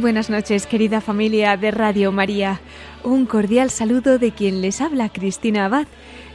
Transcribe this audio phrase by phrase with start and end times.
[0.00, 2.60] Buenas noches, querida familia de Radio María.
[3.02, 5.88] Un cordial saludo de quien les habla, Cristina Abad.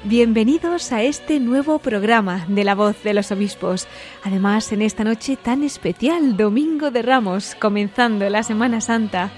[0.04, 3.88] Bienvenidos a este nuevo programa de La Voz de los Obispos.
[4.24, 9.32] Además, en esta noche tan especial, Domingo de Ramos, comenzando la Semana Santa.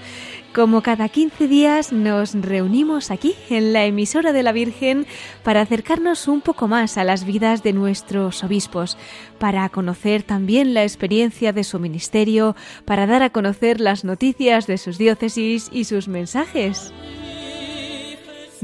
[0.56, 5.06] Como cada 15 días nos reunimos aquí en la emisora de la Virgen
[5.42, 8.96] para acercarnos un poco más a las vidas de nuestros obispos,
[9.38, 14.78] para conocer también la experiencia de su ministerio, para dar a conocer las noticias de
[14.78, 16.90] sus diócesis y sus mensajes.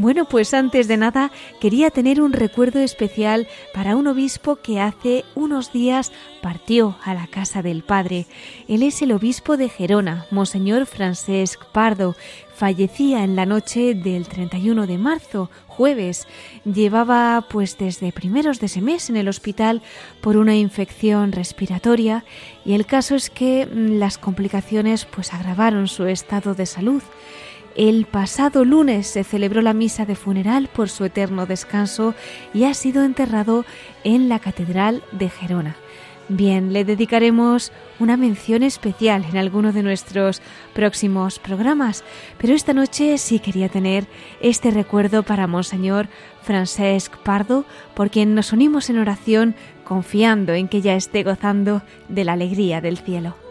[0.03, 5.25] Bueno, pues antes de nada quería tener un recuerdo especial para un obispo que hace
[5.37, 8.27] unos días partió a la casa del Padre.
[8.67, 12.17] Él es el obispo de Gerona, Monseñor Francesc Pardo.
[12.53, 16.27] Fallecía en la noche del 31 de marzo, jueves.
[16.65, 19.83] Llevaba pues desde primeros de ese mes en el hospital
[20.21, 22.25] por una infección respiratoria
[22.65, 27.05] y el caso es que mm, las complicaciones pues agravaron su estado de salud.
[27.75, 32.15] El pasado lunes se celebró la misa de funeral por su eterno descanso
[32.53, 33.65] y ha sido enterrado
[34.05, 35.77] en la Catedral de Gerona.
[36.29, 40.41] Bien, le dedicaremos una mención especial en alguno de nuestros
[40.73, 42.05] próximos programas,
[42.39, 44.07] pero esta noche sí quería tener
[44.41, 46.09] este recuerdo para Monseñor
[46.43, 52.25] Francesc Pardo, por quien nos unimos en oración confiando en que ya esté gozando de
[52.25, 53.42] la alegría del cielo.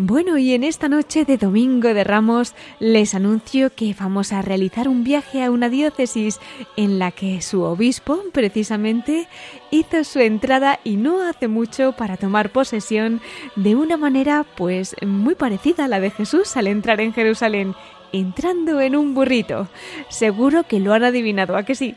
[0.00, 4.86] Bueno, y en esta noche de Domingo de Ramos les anuncio que vamos a realizar
[4.86, 6.38] un viaje a una diócesis
[6.76, 9.26] en la que su obispo, precisamente,
[9.72, 13.20] hizo su entrada y no hace mucho para tomar posesión
[13.56, 17.74] de una manera pues muy parecida a la de Jesús al entrar en Jerusalén,
[18.12, 19.66] entrando en un burrito.
[20.10, 21.96] Seguro que lo han adivinado, ¿a que sí?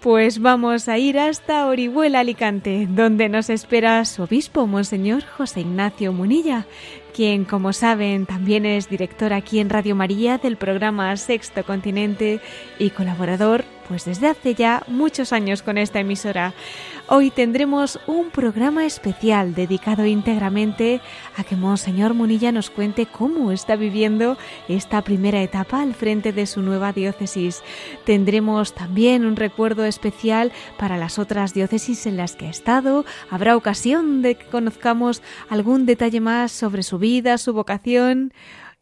[0.00, 6.12] Pues vamos a ir hasta Orihuela, Alicante, donde nos espera su obispo, Monseñor José Ignacio
[6.12, 6.66] Munilla,
[7.16, 12.42] quien, como saben, también es director aquí en Radio María del programa Sexto Continente
[12.78, 16.54] y colaborador, pues desde hace ya muchos años con esta emisora.
[17.08, 21.00] Hoy tendremos un programa especial dedicado íntegramente
[21.36, 24.36] a que Monseñor Munilla nos cuente cómo está viviendo
[24.68, 27.62] esta primera etapa al frente de su nueva diócesis.
[28.04, 33.04] Tendremos también un recuerdo especial para las otras diócesis en las que ha estado.
[33.30, 38.32] Habrá ocasión de que conozcamos algún detalle más sobre su vida, su vocación.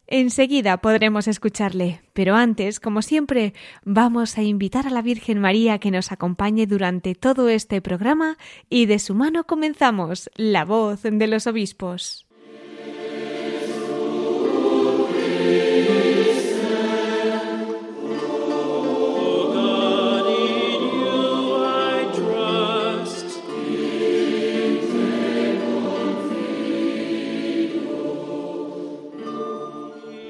[0.07, 5.89] Enseguida podremos escucharle, pero antes, como siempre, vamos a invitar a la Virgen María que
[5.89, 8.37] nos acompañe durante todo este programa
[8.69, 12.24] y de su mano comenzamos La voz de los obispos.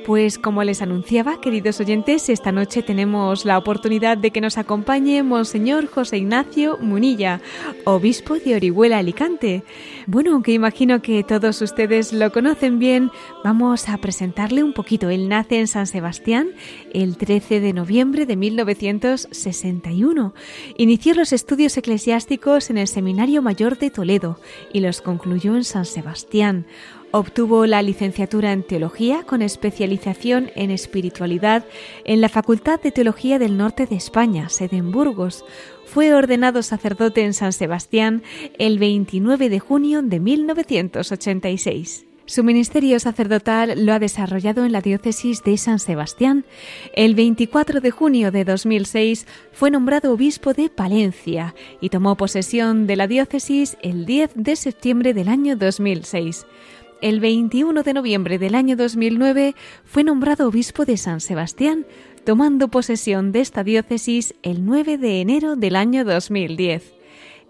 [0.06, 5.24] Pues como les anunciaba, queridos oyentes, esta noche tenemos la oportunidad de que nos acompañe
[5.24, 7.42] Monseñor José Ignacio Munilla,
[7.86, 9.64] obispo de Orihuela Alicante.
[10.06, 13.10] Bueno, aunque imagino que todos ustedes lo conocen bien,
[13.44, 15.10] vamos a presentarle un poquito.
[15.10, 16.50] Él nace en San Sebastián
[16.94, 20.36] el 13 de noviembre de 1961.
[20.78, 24.40] Inició los estudios eclesiásticos en el Seminario Mayor de Toledo
[24.72, 26.68] y los concluyó en San Sebastián.
[27.18, 31.64] Obtuvo la licenciatura en Teología con especialización en espiritualidad
[32.04, 35.46] en la Facultad de Teología del Norte de España, sede en Burgos.
[35.86, 38.22] Fue ordenado sacerdote en San Sebastián
[38.60, 42.06] el 29 de junio de 1986.
[42.28, 46.44] Su ministerio sacerdotal lo ha desarrollado en la diócesis de San Sebastián.
[46.96, 52.96] El 24 de junio de 2006 fue nombrado obispo de Palencia y tomó posesión de
[52.98, 56.46] la diócesis el 10 de septiembre del año 2006
[57.02, 61.86] el 21 de noviembre del año 2009 fue nombrado obispo de San Sebastián,
[62.24, 66.94] tomando posesión de esta diócesis el 9 de enero del año 2010.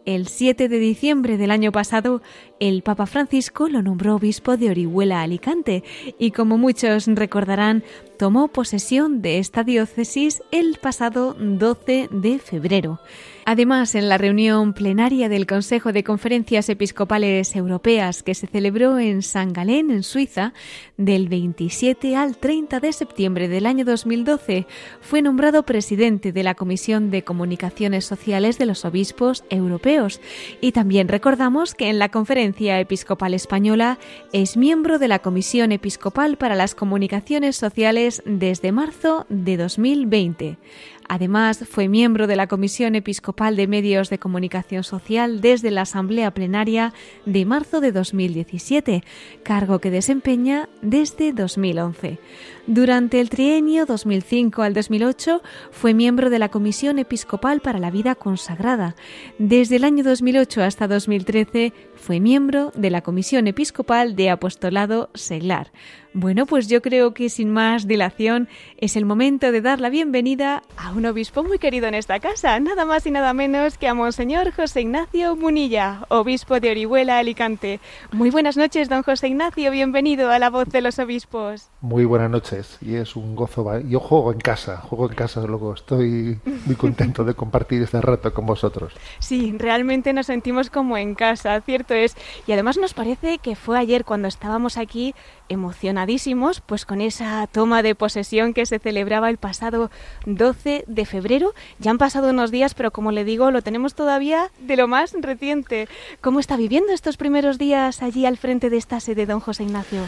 [0.06, 2.22] El 7 de diciembre del año pasado,
[2.60, 5.84] el Papa Francisco lo nombró obispo de Orihuela Alicante
[6.18, 7.84] y, como muchos recordarán,
[8.18, 13.00] tomó posesión de esta diócesis el pasado 12 de febrero.
[13.48, 19.22] Además, en la reunión plenaria del Consejo de Conferencias Episcopales Europeas que se celebró en
[19.22, 20.54] San Galén, en Suiza,
[20.98, 24.66] del 27 al 30 de septiembre del año 2012,
[25.00, 30.22] fue nombrado presidente de la Comisión de Comunicaciones Sociales de los Obispos Europeos.
[30.60, 32.45] Y también recordamos que en la Conferencia
[32.80, 33.98] Episcopal Española
[34.32, 40.58] es miembro de la Comisión Episcopal para las Comunicaciones Sociales desde marzo de 2020.
[41.08, 46.34] Además, fue miembro de la Comisión Episcopal de Medios de Comunicación Social desde la Asamblea
[46.34, 46.94] Plenaria
[47.26, 49.04] de marzo de 2017,
[49.44, 52.20] cargo que desempeña desde 2011.
[52.68, 58.16] Durante el trienio 2005 al 2008 fue miembro de la Comisión Episcopal para la Vida
[58.16, 58.96] Consagrada.
[59.38, 65.72] Desde el año 2008 hasta 2013 fue miembro de la Comisión Episcopal de Apostolado Seglar.
[66.18, 68.48] Bueno, pues yo creo que sin más dilación
[68.78, 72.58] es el momento de dar la bienvenida a un obispo muy querido en esta casa,
[72.62, 77.82] nada más y nada menos que a Monseñor José Ignacio Munilla, obispo de Orihuela, Alicante.
[78.14, 81.68] Muy buenas noches, don José Ignacio, bienvenido a la voz de los obispos.
[81.82, 83.78] Muy buenas noches y es un gozo.
[83.82, 88.34] Yo juego en casa, juego en casa, luego estoy muy contento de compartir este rato
[88.34, 88.94] con vosotros.
[89.20, 92.16] Sí, realmente nos sentimos como en casa, cierto es.
[92.48, 95.14] Y además nos parece que fue ayer cuando estábamos aquí
[95.50, 99.92] emocionadísimos pues con esa toma de posesión que se celebraba el pasado
[100.26, 101.54] 12 de febrero.
[101.80, 105.14] Ya han pasado unos días, pero como le digo, lo tenemos todavía de lo más
[105.20, 105.88] reciente.
[106.22, 110.02] ¿Cómo está viviendo estos primeros días allí al frente de esta sede, don José Ignacio?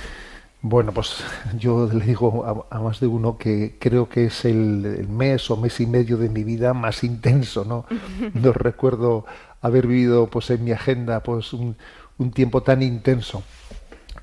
[0.62, 1.24] Bueno, pues
[1.58, 5.80] yo le digo a, más de uno que creo que es el, mes o mes
[5.80, 7.86] y medio de mi vida más intenso, ¿no?
[8.34, 9.26] No recuerdo
[9.62, 11.78] haber vivido pues en mi agenda pues un,
[12.18, 13.44] un tiempo tan intenso.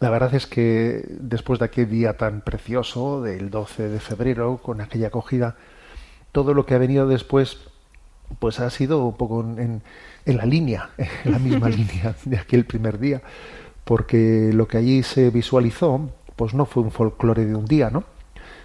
[0.04, 4.82] La verdad es que después de aquel día tan precioso del 12 de febrero, con
[4.82, 5.56] aquella acogida,
[6.30, 7.56] todo lo que ha venido después,
[8.38, 9.80] pues ha sido un poco en,
[10.26, 10.90] en la línea,
[11.24, 13.22] en la misma línea de aquel primer día,
[13.84, 18.04] porque lo que allí se visualizó, pues no fue un folclore de un día, ¿no?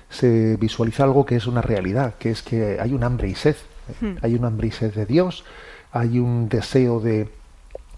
[0.09, 3.55] Se visualiza algo que es una realidad, que es que hay un hambre y sed,
[4.01, 4.17] hmm.
[4.21, 5.45] hay un hambre y sed de Dios,
[5.93, 7.29] hay un deseo de,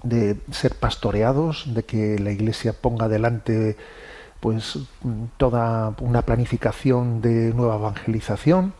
[0.04, 3.78] de ser pastoreados, de que la Iglesia ponga adelante
[4.40, 4.80] pues
[5.38, 8.74] toda una planificación de nueva evangelización,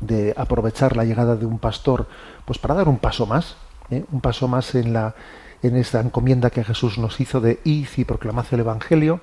[0.00, 2.08] de aprovechar la llegada de un pastor
[2.44, 3.56] pues para dar un paso más,
[3.90, 4.04] ¿eh?
[4.10, 5.14] un paso más en la
[5.62, 9.20] en esta encomienda que Jesús nos hizo de id y proclamad el evangelio.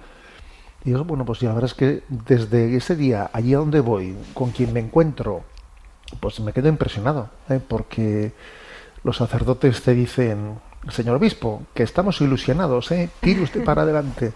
[0.84, 4.16] Y yo, bueno, pues la verdad es que desde ese día, allí a donde voy,
[4.34, 5.44] con quien me encuentro,
[6.20, 7.60] pues me quedo impresionado, ¿eh?
[7.66, 8.34] porque
[9.04, 10.60] los sacerdotes te dicen,
[10.90, 13.10] señor obispo, que estamos ilusionados, ¿eh?
[13.20, 14.34] Tire usted para adelante.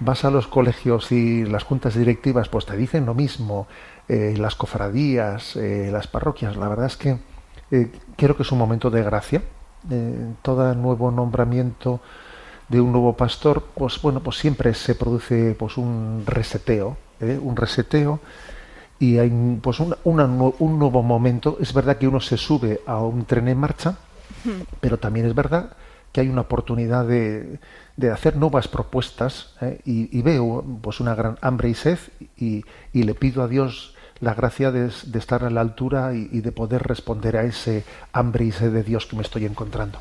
[0.00, 3.66] Vas a los colegios y las juntas directivas, pues te dicen lo mismo,
[4.08, 6.56] eh, las cofradías, eh, las parroquias.
[6.56, 7.18] La verdad es que
[7.70, 9.42] eh, creo que es un momento de gracia.
[10.42, 12.00] todo nuevo nombramiento
[12.68, 18.18] de un nuevo pastor, pues bueno, pues siempre se produce pues un reseteo, un reseteo
[18.98, 19.30] y hay
[19.62, 21.58] pues un nuevo momento.
[21.60, 23.96] Es verdad que uno se sube a un tren en marcha,
[24.80, 25.76] pero también es verdad
[26.12, 27.58] que hay una oportunidad de,
[27.96, 29.80] de hacer nuevas propuestas ¿eh?
[29.84, 31.98] y, veo pues una gran hambre y sed
[32.38, 36.40] y, le pido a Dios la gracia de, de estar a la altura y, y,
[36.40, 39.98] de poder responder a ese hambre y sed de Dios que me estoy encontrando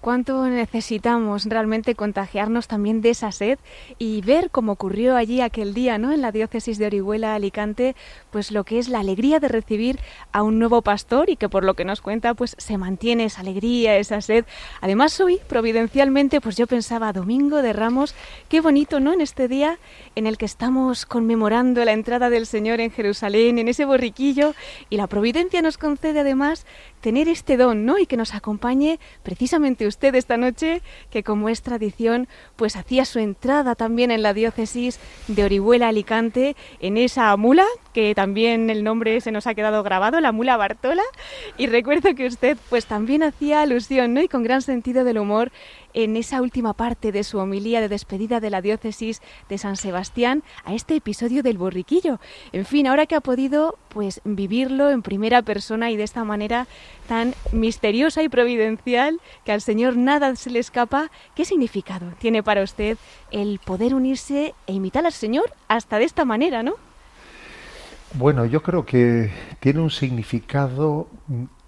[0.00, 3.58] cuánto necesitamos realmente contagiarnos también de esa sed
[3.98, 6.12] y ver cómo ocurrió allí aquel día, ¿no?
[6.12, 7.96] En la diócesis de Orihuela, Alicante,
[8.30, 9.98] pues lo que es la alegría de recibir
[10.32, 13.40] a un nuevo pastor y que por lo que nos cuenta, pues se mantiene esa
[13.40, 14.44] alegría, esa sed.
[14.80, 18.14] Además hoy, providencialmente, pues yo pensaba, Domingo de Ramos,
[18.48, 19.12] qué bonito, ¿no?
[19.12, 19.78] En este día
[20.14, 24.54] en el que estamos conmemorando la entrada del Señor en Jerusalén, en ese borriquillo,
[24.90, 26.66] y la providencia nos concede además
[27.00, 27.98] tener este don, ¿no?
[27.98, 33.18] Y que nos acompañe precisamente usted esta noche, que como es tradición, pues hacía su
[33.18, 37.64] entrada también en la diócesis de Orihuela Alicante, en esa mula,
[37.98, 41.02] que también el nombre se nos ha quedado grabado, la mula Bartola,
[41.56, 44.22] y recuerdo que usted pues también hacía alusión, ¿no?
[44.22, 45.50] Y con gran sentido del humor
[45.94, 50.44] en esa última parte de su homilía de despedida de la diócesis de San Sebastián
[50.64, 52.20] a este episodio del borriquillo.
[52.52, 56.68] En fin, ahora que ha podido pues vivirlo en primera persona y de esta manera
[57.08, 62.62] tan misteriosa y providencial que al Señor nada se le escapa, ¿qué significado tiene para
[62.62, 62.96] usted
[63.32, 66.76] el poder unirse e imitar al Señor hasta de esta manera, no?
[68.14, 71.08] Bueno, yo creo que tiene un significado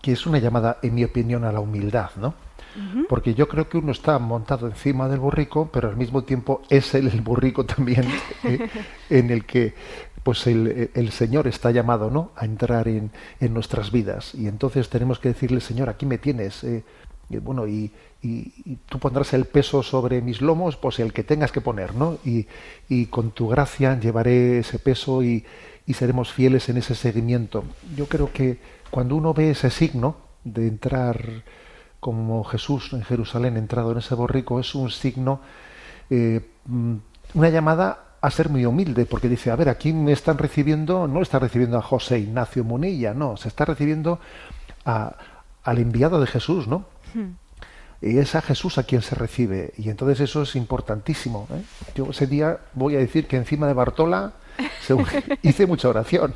[0.01, 2.35] que es una llamada, en mi opinión, a la humildad, ¿no?
[3.09, 6.95] Porque yo creo que uno está montado encima del burrico, pero al mismo tiempo es
[6.95, 8.07] él el burrico también
[8.45, 8.69] eh,
[9.11, 9.75] en el que
[10.23, 12.31] pues el, el, Señor está llamado ¿no?
[12.37, 14.35] a entrar en, en, nuestras vidas.
[14.35, 16.63] Y entonces tenemos que decirle, Señor, aquí me tienes.
[16.63, 16.85] Eh,
[17.29, 17.91] y, bueno, y,
[18.23, 22.19] y, tú pondrás el peso sobre mis lomos, pues el que tengas que poner, ¿no?
[22.25, 22.47] Y,
[22.89, 25.45] y con tu gracia llevaré ese peso y,
[25.87, 27.65] y seremos fieles en ese seguimiento.
[27.97, 28.59] Yo creo que
[28.91, 31.45] cuando uno ve ese signo de entrar
[32.01, 35.41] como Jesús en Jerusalén, entrado en ese borrico, es un signo,
[36.09, 36.95] eh, mm,
[37.35, 41.23] una llamada a ser muy humilde, porque dice, a ver, aquí me están recibiendo, no
[41.23, 44.21] está recibiendo a José Ignacio Munilla, no, se está recibiendo
[44.85, 45.17] a,
[45.63, 46.85] al enviado de Jesús, ¿no?
[47.15, 47.33] Hmm.
[48.03, 49.75] Y es a Jesús a quien se recibe.
[49.77, 51.47] Y entonces eso es importantísimo.
[51.53, 51.63] ¿eh?
[51.95, 54.33] Yo ese día voy a decir que encima de Bartola
[55.43, 56.35] hice mucha oración.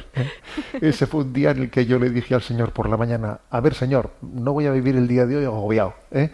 [0.80, 3.40] Ese fue un día en el que yo le dije al Señor por la mañana,
[3.50, 6.30] a ver Señor, no voy a vivir el día de hoy agobiado, ¿eh?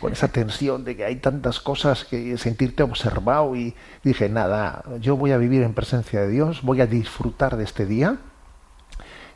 [0.00, 5.16] con esa tensión de que hay tantas cosas que sentirte observado y dije, nada, yo
[5.16, 8.18] voy a vivir en presencia de Dios, voy a disfrutar de este día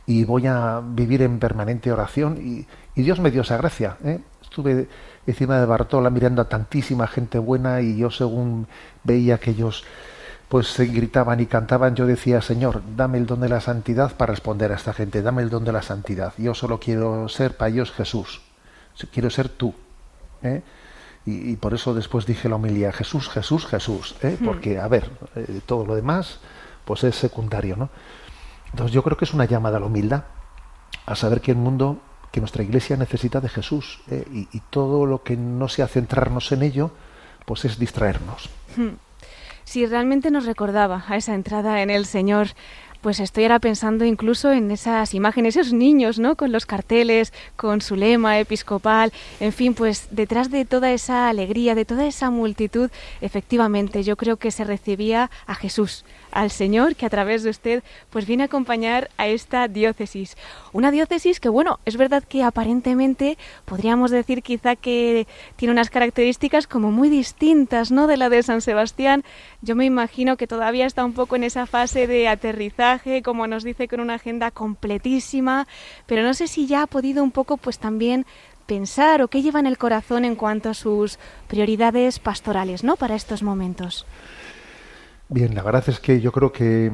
[0.07, 2.67] y voy a vivir en permanente oración y,
[2.99, 3.97] Dios me dio esa gracia.
[4.02, 4.19] ¿eh?
[4.43, 4.88] Estuve
[5.25, 8.67] encima de Bartola mirando a tantísima gente buena y yo según
[9.05, 9.85] veía que ellos
[10.49, 14.33] pues se gritaban y cantaban, yo decía, Señor, dame el don de la santidad para
[14.33, 16.33] responder a esta gente, dame el don de la santidad.
[16.38, 18.40] Yo solo quiero ser para ellos Jesús,
[19.12, 19.75] quiero ser tú.
[20.43, 20.62] ¿eh?
[21.26, 24.38] Y, por eso después dije la homilía, Jesús, Jesús, Jesús, ¿eh?
[24.40, 24.45] hmm.
[24.45, 26.40] porque, a ver, eh, todo lo demás,
[26.87, 27.90] pues es secundario, ¿no?
[28.71, 30.25] Entonces yo creo que es una llamada a la humildad,
[31.05, 32.00] a saber que el mundo,
[32.33, 36.62] que nuestra iglesia necesita de Jesús, y, y, todo lo que no sea centrarnos en
[36.62, 36.90] ello,
[37.45, 38.49] pues es distraernos.
[38.76, 39.08] Hmm
[39.69, 42.49] si realmente nos recordaba a esa entrada en el Señor,
[43.03, 46.37] pues estoy ahora pensando incluso en esas imágenes, esos niños, ¿no?
[46.37, 51.75] Con los carteles, con su lema episcopal, en fin, pues detrás de toda esa alegría,
[51.75, 56.07] de toda esa multitud, efectivamente yo creo que se recibía a Jesús,
[56.38, 60.37] al Señor que a través de usted pues viene a acompañar a esta diócesis.
[60.73, 65.26] Una diócesis que bueno, es verdad que aparentemente podríamos decir quizá que
[65.57, 68.07] tiene unas características como muy distintas, ¿no?
[68.07, 69.25] de la de San Sebastián.
[69.62, 73.64] Yo me imagino que todavía está un poco en esa fase de aterrizaje, como nos
[73.64, 75.66] dice con una agenda completísima,
[76.07, 78.26] pero no sé si ya ha podido un poco pues también
[78.66, 81.18] pensar o qué lleva en el corazón en cuanto a sus
[81.49, 82.95] prioridades pastorales, ¿no?
[82.95, 84.07] para estos momentos.
[85.30, 86.90] Bien, la verdad es que yo creo que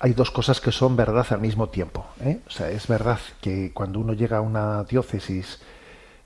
[0.00, 2.06] hay dos cosas que son verdad al mismo tiempo.
[2.22, 2.40] ¿eh?
[2.46, 5.60] O sea, es verdad que cuando uno llega a una diócesis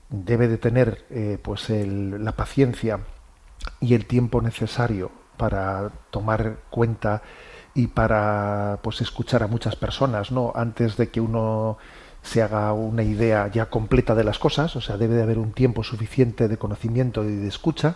[0.09, 2.99] debe de tener eh, pues la paciencia
[3.79, 7.21] y el tiempo necesario para tomar cuenta
[7.73, 10.51] y para pues escuchar a muchas personas, ¿no?
[10.55, 11.77] Antes de que uno
[12.21, 15.51] se haga una idea ya completa de las cosas, o sea, debe de haber un
[15.51, 17.95] tiempo suficiente de conocimiento y de escucha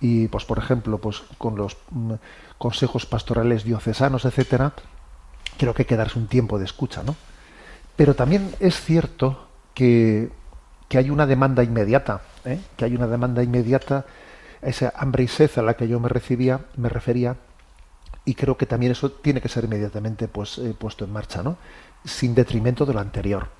[0.00, 2.14] y pues por ejemplo pues con los mm,
[2.56, 4.72] consejos pastorales diocesanos etcétera
[5.56, 7.16] creo que hay que darse un tiempo de escucha no
[7.96, 10.30] pero también es cierto que,
[10.88, 12.60] que hay una demanda inmediata ¿eh?
[12.76, 14.06] que hay una demanda inmediata
[14.62, 17.36] esa hambre y sed a la que yo me recibía me refería
[18.24, 21.56] y creo que también eso tiene que ser inmediatamente pues eh, puesto en marcha no
[22.04, 23.57] sin detrimento de lo anterior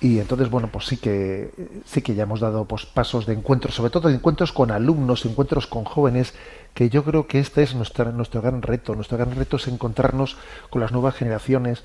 [0.00, 1.50] y entonces, bueno, pues sí que
[1.84, 5.24] sí que ya hemos dado pues, pasos de encuentros, sobre todo de encuentros con alumnos,
[5.24, 6.34] encuentros con jóvenes,
[6.74, 8.94] que yo creo que este es nuestro, nuestro gran reto.
[8.94, 10.36] Nuestro gran reto es encontrarnos
[10.70, 11.82] con las nuevas generaciones.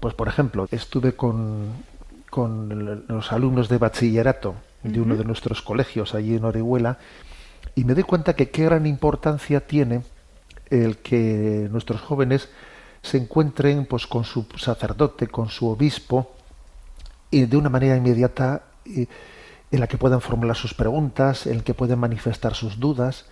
[0.00, 1.68] Pues, por ejemplo, estuve con,
[2.30, 6.98] con los alumnos de bachillerato de uno de nuestros colegios allí en Orihuela
[7.74, 10.02] y me doy cuenta que qué gran importancia tiene
[10.70, 12.48] el que nuestros jóvenes
[13.02, 16.34] se encuentren pues con su sacerdote, con su obispo,
[17.32, 21.74] y de una manera inmediata en la que puedan formular sus preguntas, en la que
[21.74, 23.24] pueden manifestar sus dudas.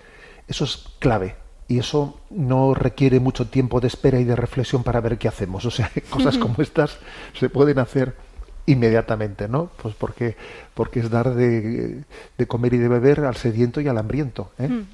[0.48, 1.36] Eso es clave.
[1.68, 5.64] Y eso no requiere mucho tiempo de espera y de reflexión para ver qué hacemos.
[5.66, 6.98] O sea, cosas como estas
[7.38, 8.16] se pueden hacer
[8.66, 9.70] inmediatamente, ¿no?
[9.80, 10.36] Pues porque,
[10.74, 12.04] porque es dar de,
[12.48, 14.50] comer y de beber al sediento y al hambriento.
[14.58, 14.84] ¿eh?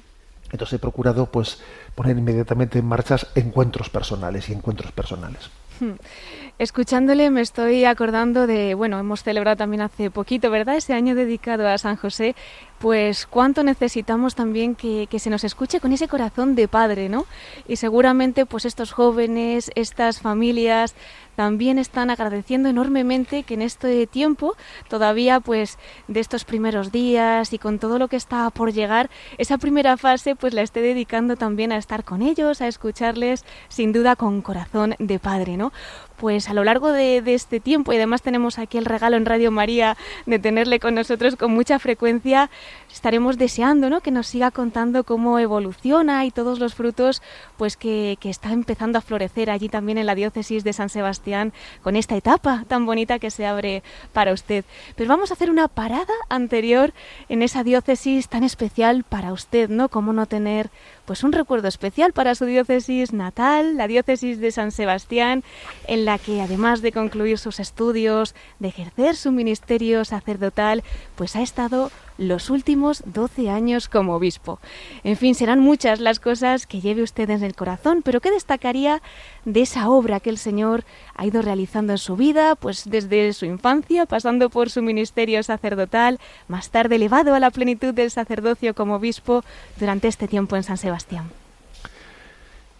[0.51, 1.59] Entonces he procurado pues
[1.95, 5.49] poner inmediatamente en marcha encuentros personales y encuentros personales.
[6.59, 10.77] Escuchándole me estoy acordando de, bueno, hemos celebrado también hace poquito, ¿verdad?
[10.77, 12.35] Ese año dedicado a San José,
[12.79, 17.25] pues cuánto necesitamos también que, se nos escuche con ese corazón de padre, ¿no?
[17.67, 20.93] Y seguramente pues estos jóvenes, estas familias
[21.35, 24.55] también están agradeciendo enormemente que en este tiempo,
[24.89, 29.57] todavía pues de estos primeros días y con todo lo que está por llegar, esa
[29.57, 34.15] primera fase pues la esté dedicando también a estar con ellos, a escucharles, sin duda
[34.15, 35.71] con corazón de padre, ¿no?
[36.17, 39.51] Pues a lo largo de, este tiempo, y además tenemos aquí el regalo en Radio
[39.51, 42.49] María de tenerle con nosotros con mucha frecuencia,
[42.91, 44.01] estaremos deseando ¿no?
[44.01, 47.21] que nos siga contando cómo evoluciona y todos los frutos
[47.57, 51.95] pues que, está empezando a florecer allí también en la diócesis de San Sebastián con
[51.95, 54.65] esta etapa tan bonita que se abre para usted.
[54.97, 56.93] Pero vamos a hacer una parada anterior
[57.29, 59.87] en esa diócesis tan especial para usted, ¿no?
[59.87, 60.69] Cómo no tener
[61.07, 65.41] pues un recuerdo especial para su diócesis natal, la diócesis de San Sebastián,
[65.87, 70.83] en la que además de concluir sus estudios, de ejercer su ministerio sacerdotal,
[71.15, 74.59] pues ha estado los últimos 12 años como obispo.
[75.03, 79.01] En fin, serán muchas las cosas que lleve usted en el corazón, pero ¿qué destacaría
[79.45, 80.83] de esa obra que el Señor
[81.15, 86.19] ha ido realizando en su vida, pues desde su infancia, pasando por su ministerio sacerdotal,
[86.47, 89.43] más tarde elevado a la plenitud del sacerdocio como obispo
[89.79, 91.29] durante este tiempo en San Sebastián?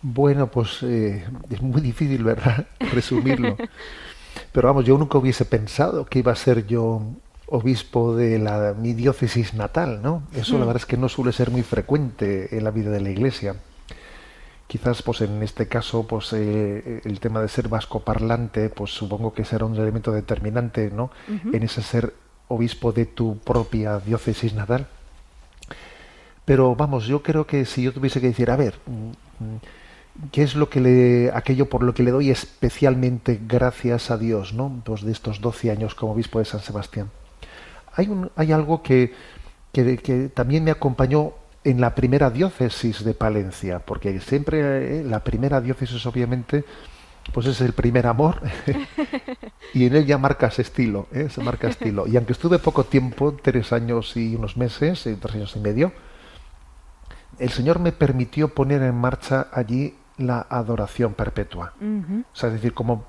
[0.01, 3.57] Bueno, pues eh, es muy difícil, ¿verdad?, resumirlo.
[4.51, 7.01] Pero vamos, yo nunca hubiese pensado que iba a ser yo
[7.47, 10.23] obispo de la, mi diócesis natal, ¿no?
[10.33, 10.67] Eso la hmm.
[10.67, 13.55] verdad es que no suele ser muy frecuente en la vida de la Iglesia.
[14.67, 19.33] Quizás, pues en este caso, pues eh, el tema de ser vasco parlante, pues supongo
[19.33, 21.09] que será un elemento determinante, ¿no?
[21.27, 22.13] En ese ser
[22.49, 24.87] obispo de tu propia diócesis natal.
[26.43, 30.43] Pero vamos, yo creo que si yo tuviese que decir, a ver, mm, mm, ¿qué
[30.43, 34.81] es lo que le, aquello por lo que le doy especialmente gracias a Dios, ¿no?
[34.83, 37.09] Pues de estos 12 años como obispo de San Sebastián
[37.97, 39.13] hay, un, hay algo que,
[39.73, 45.59] que, también me acompañó en la primera diócesis de Palencia, porque siempre eh, la primera
[45.59, 46.63] diócesis obviamente
[47.33, 48.41] pues es el primer amor
[49.73, 51.27] y en él ya marca ese estilo, ¿eh?
[51.29, 52.07] se marca estilo.
[52.07, 55.91] Y aunque estuve poco tiempo, tres años y unos meses, eh, tres años y medio,
[57.39, 61.73] el Señor me permitió poner en marcha allí la adoración perpetua.
[61.81, 63.05] O sea, es decir, como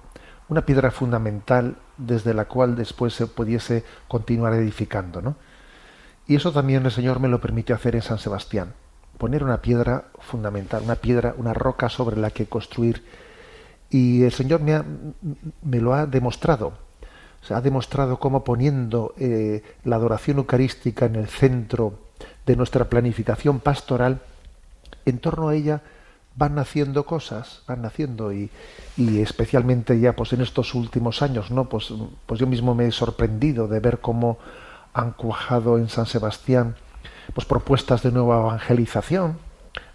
[0.49, 5.21] una piedra fundamental desde la cual después se pudiese continuar edificando.
[5.21, 5.37] ¿no?
[6.27, 8.75] Y eso también el Señor me lo permitió hacer en San Sebastián,
[9.19, 13.05] poner una piedra fundamental, una piedra, una roca sobre la que construir.
[13.91, 14.83] Y el Señor me,
[15.63, 16.73] me lo ha demostrado.
[17.43, 21.99] Se ha demostrado cómo poniendo eh, la adoración eucarística en el centro
[22.47, 24.21] de nuestra planificación pastoral,
[25.05, 25.83] en torno a ella
[26.39, 28.51] van naciendo cosas, van naciendo y,
[28.97, 31.69] y, especialmente ya pues en estos últimos años, ¿no?
[31.69, 31.93] Pues,
[32.27, 34.39] pues yo mismo me he sorprendido de ver cómo
[34.95, 36.77] han cuajado en San Sebastián
[37.35, 39.39] pues propuestas de nueva evangelización,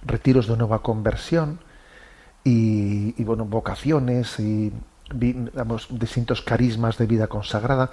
[0.06, 1.60] retiros de nueva conversión
[2.44, 4.74] y, y bueno, vocaciones y
[5.90, 7.90] distintos carismas de vida consagrada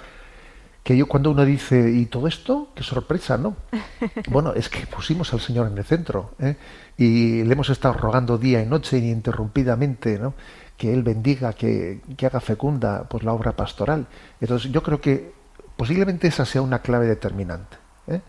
[0.83, 2.69] que yo cuando uno dice, ¿y todo esto?
[2.75, 3.55] ¡Qué sorpresa, ¿no?
[4.29, 6.55] Bueno, es que pusimos al Señor en el centro ¿eh?
[6.97, 10.33] y le hemos estado rogando día y noche ininterrumpidamente, ¿no?
[10.77, 14.07] Que Él bendiga, que, que, haga fecunda pues, la obra pastoral.
[14.39, 15.31] Entonces yo creo que
[15.77, 17.77] posiblemente esa sea una clave determinante.
[18.07, 18.21] ¿eh?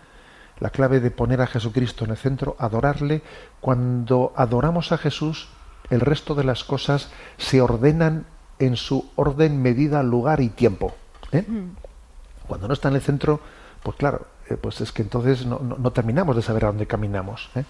[0.60, 3.22] La clave de poner a Jesucristo en el centro, adorarle.
[3.60, 5.48] Cuando adoramos a Jesús,
[5.88, 8.26] el resto de las cosas se ordenan
[8.58, 10.94] en su orden, medida, lugar y tiempo.
[11.32, 11.44] ¿eh?
[11.46, 11.91] Mm.
[12.52, 13.40] Cuando no está en el centro,
[13.82, 17.48] pues claro, eh, pues es que entonces no, terminamos de saber a dónde caminamos.
[17.54, 17.64] ¿eh?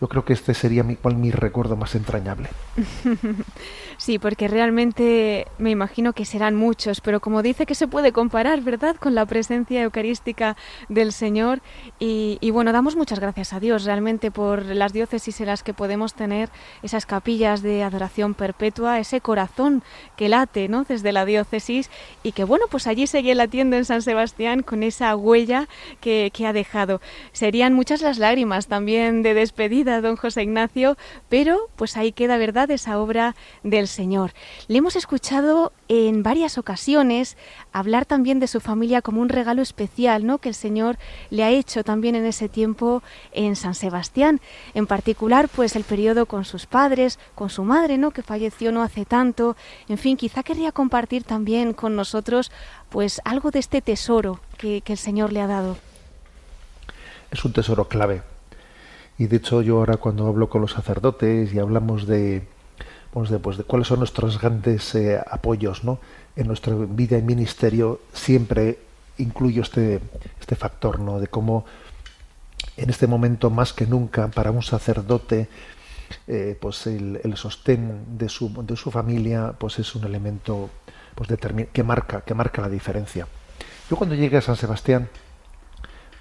[0.00, 2.48] Yo creo que este sería mi, mi recuerdo más entrañable.
[4.04, 8.60] Sí, porque realmente me imagino que serán muchos, pero como dice que se puede comparar,
[8.60, 10.58] ¿verdad?, con la presencia eucarística
[10.90, 11.62] del Señor.
[11.98, 16.12] Y, bueno, damos muchas gracias a Dios realmente por las diócesis en las que podemos
[16.12, 16.50] tener
[16.82, 19.82] esas capillas de adoración perpetua, ese corazón
[20.18, 21.88] que late, ¿no?, desde la diócesis
[22.22, 25.66] y que bueno, pues allí sigue latiendo en San Sebastián con esa huella
[26.02, 27.00] que, que ha dejado.
[27.32, 30.98] Serían muchas las lágrimas también de despedida, don José Ignacio,
[31.30, 34.32] pero pues ahí queda, ¿verdad?, esa obra del Señor.
[34.68, 37.36] Le hemos escuchado en varias ocasiones
[37.72, 40.38] hablar también de su familia como un regalo especial, ¿no?
[40.38, 40.98] Que el Señor
[41.30, 43.02] le ha hecho también en ese tiempo
[43.32, 44.40] en San Sebastián.
[44.74, 48.10] En particular, pues el periodo con sus padres, con su madre, ¿no?
[48.10, 49.56] Que falleció no hace tanto.
[49.88, 52.50] En fin, quizá querría compartir también con nosotros,
[52.90, 55.76] pues algo de este tesoro que, que el Señor le ha dado.
[57.30, 58.22] Es un tesoro clave.
[59.16, 62.42] Y de hecho yo ahora cuando hablo con los sacerdotes y hablamos de,
[63.14, 65.98] de, pues, de cuáles son nuestros grandes eh, apoyos ¿no?
[66.36, 68.78] en nuestra vida y ministerio, siempre
[69.18, 70.00] incluyo este,
[70.40, 71.20] este factor ¿no?
[71.20, 71.64] de cómo
[72.76, 75.48] en este momento más que nunca para un sacerdote
[76.26, 80.70] eh, pues el, el, sostén de su, de su familia pues es un elemento
[81.14, 81.30] pues
[81.72, 83.26] que marca que marca la diferencia
[83.88, 85.08] yo cuando llegué a San Sebastián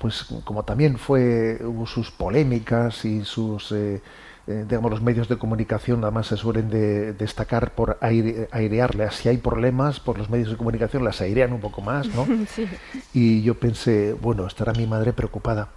[0.04, 4.02] pues como también fue, hubo sus polémicas y sus, eh,
[4.46, 9.16] eh, digamos, los medios de comunicación además se suelen de, destacar por aire, airearlas.
[9.16, 12.28] Si hay problemas, por los medios de comunicación las airean un poco más, ¿no?
[13.14, 15.70] Y yo pensé, bueno, estará mi madre preocupada.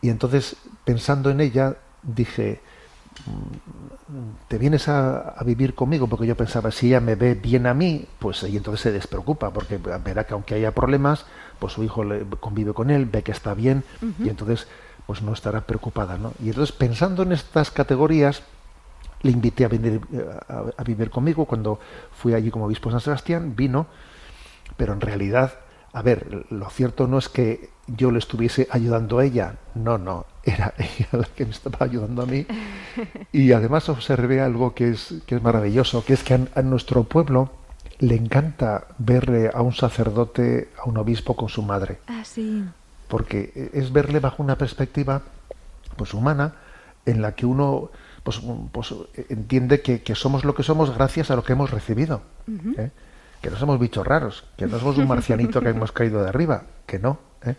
[0.00, 2.62] Y entonces, pensando en ella, dije,
[3.26, 7.74] mm, te vienes a, vivir conmigo porque yo pensaba si ella me ve bien a
[7.74, 11.26] mí pues y entonces se despreocupa porque verá que aunque haya problemas
[11.58, 13.84] pues su hijo le, convive con él ve que está bien
[14.18, 14.68] y entonces
[15.06, 18.42] pues no estará preocupada no y entonces pensando en estas categorías
[19.22, 20.24] le invité a venir eh,
[20.76, 21.78] a, vivir conmigo cuando
[22.12, 23.86] fui allí como obispo de San Sebastián vino
[24.76, 25.54] pero en realidad
[25.92, 30.26] a ver lo cierto no es que yo le estuviese ayudando a ella no no
[30.44, 32.46] era ella la que me estaba ayudando a mí.
[33.32, 37.50] Y además observé algo que es, que es maravilloso, que es que a, nuestro pueblo
[37.98, 41.98] le encanta ver a un sacerdote, a un obispo con su madre.
[42.06, 42.64] Ah, sí.
[43.14, 45.22] Porque es verle bajo una perspectiva
[45.96, 46.56] pues humana
[47.06, 47.92] en la que uno
[48.24, 48.92] pues, pues
[49.28, 52.22] entiende que, somos lo que somos gracias a lo que hemos recibido.
[52.76, 52.90] ¿eh?
[53.40, 56.64] Que no somos bichos raros, que no somos un marcianito que hemos caído de arriba,
[56.86, 57.20] que no.
[57.46, 57.54] ¿eh?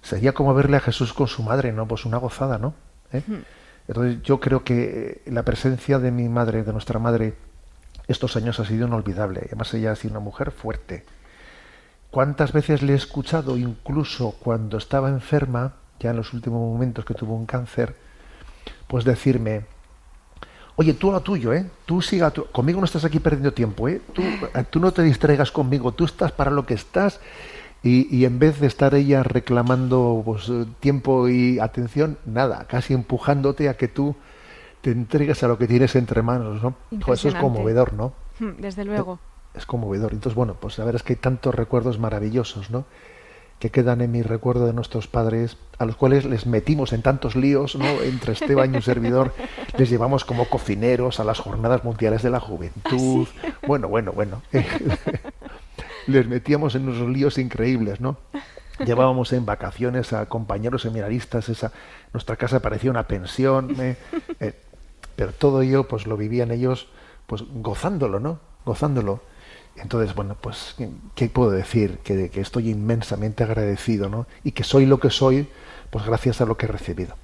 [0.00, 1.86] sería como verle a Jesús con su madre, ¿no?
[1.86, 2.72] Pues una gozada, ¿no?
[3.12, 3.20] ¿Eh?
[3.88, 7.34] Entonces yo creo que la presencia de mi madre, de nuestra madre,
[8.06, 9.42] estos años ha sido inolvidable.
[9.48, 11.04] Además ella ha sido una mujer fuerte.
[12.10, 17.14] ¿Cuántas veces le he escuchado, incluso cuando estaba enferma, ya en los últimos momentos que
[17.14, 17.96] tuvo un cáncer,
[18.86, 19.66] pues decirme,
[20.76, 21.66] oye, tú a lo tuyo, ¿eh?
[21.84, 24.00] Tú siga, conmigo no estás aquí perdiendo tiempo, ¿eh?
[24.14, 24.22] Tú,
[24.70, 27.20] tú no te distraigas conmigo, tú estás para lo que estás
[27.82, 33.76] y, en vez de estar ella reclamando pues, tiempo y atención, nada, casi empujándote a
[33.76, 34.16] que tú
[34.80, 36.74] te entregues a lo que tienes entre manos, ¿no?
[37.12, 38.12] eso es conmovedor, ¿no?
[38.58, 39.18] Desde luego.
[39.54, 40.12] Es conmovedor.
[40.12, 42.84] Entonces, bueno, pues a ver, es que hay tantos recuerdos maravillosos, ¿no?
[43.58, 47.34] que quedan en mi recuerdo de nuestros padres, a los cuales les metimos en tantos
[47.34, 47.86] líos, ¿no?
[48.02, 49.34] Entre Esteban y un servidor,
[49.76, 53.26] les llevamos como cocineros a las jornadas mundiales de la juventud.
[53.44, 54.42] ¿Ah, bueno, bueno, bueno.
[56.06, 58.16] les metíamos en unos líos increíbles, ¿no?
[58.84, 61.72] Llevábamos en vacaciones a compañeros seminaristas, esa,
[62.12, 63.96] nuestra casa parecía una pensión, ¿eh?
[64.38, 64.54] Eh,
[65.16, 66.86] pero todo ello pues lo vivían ellos
[67.26, 68.38] pues gozándolo, ¿no?
[68.64, 69.20] Gozándolo.
[69.76, 70.74] Entonces, bueno, pues,
[71.14, 71.98] ¿qué puedo decir?
[71.98, 74.26] Que, que estoy inmensamente agradecido, ¿no?
[74.42, 75.46] Y que soy lo que soy,
[75.90, 77.14] pues gracias a lo que he recibido.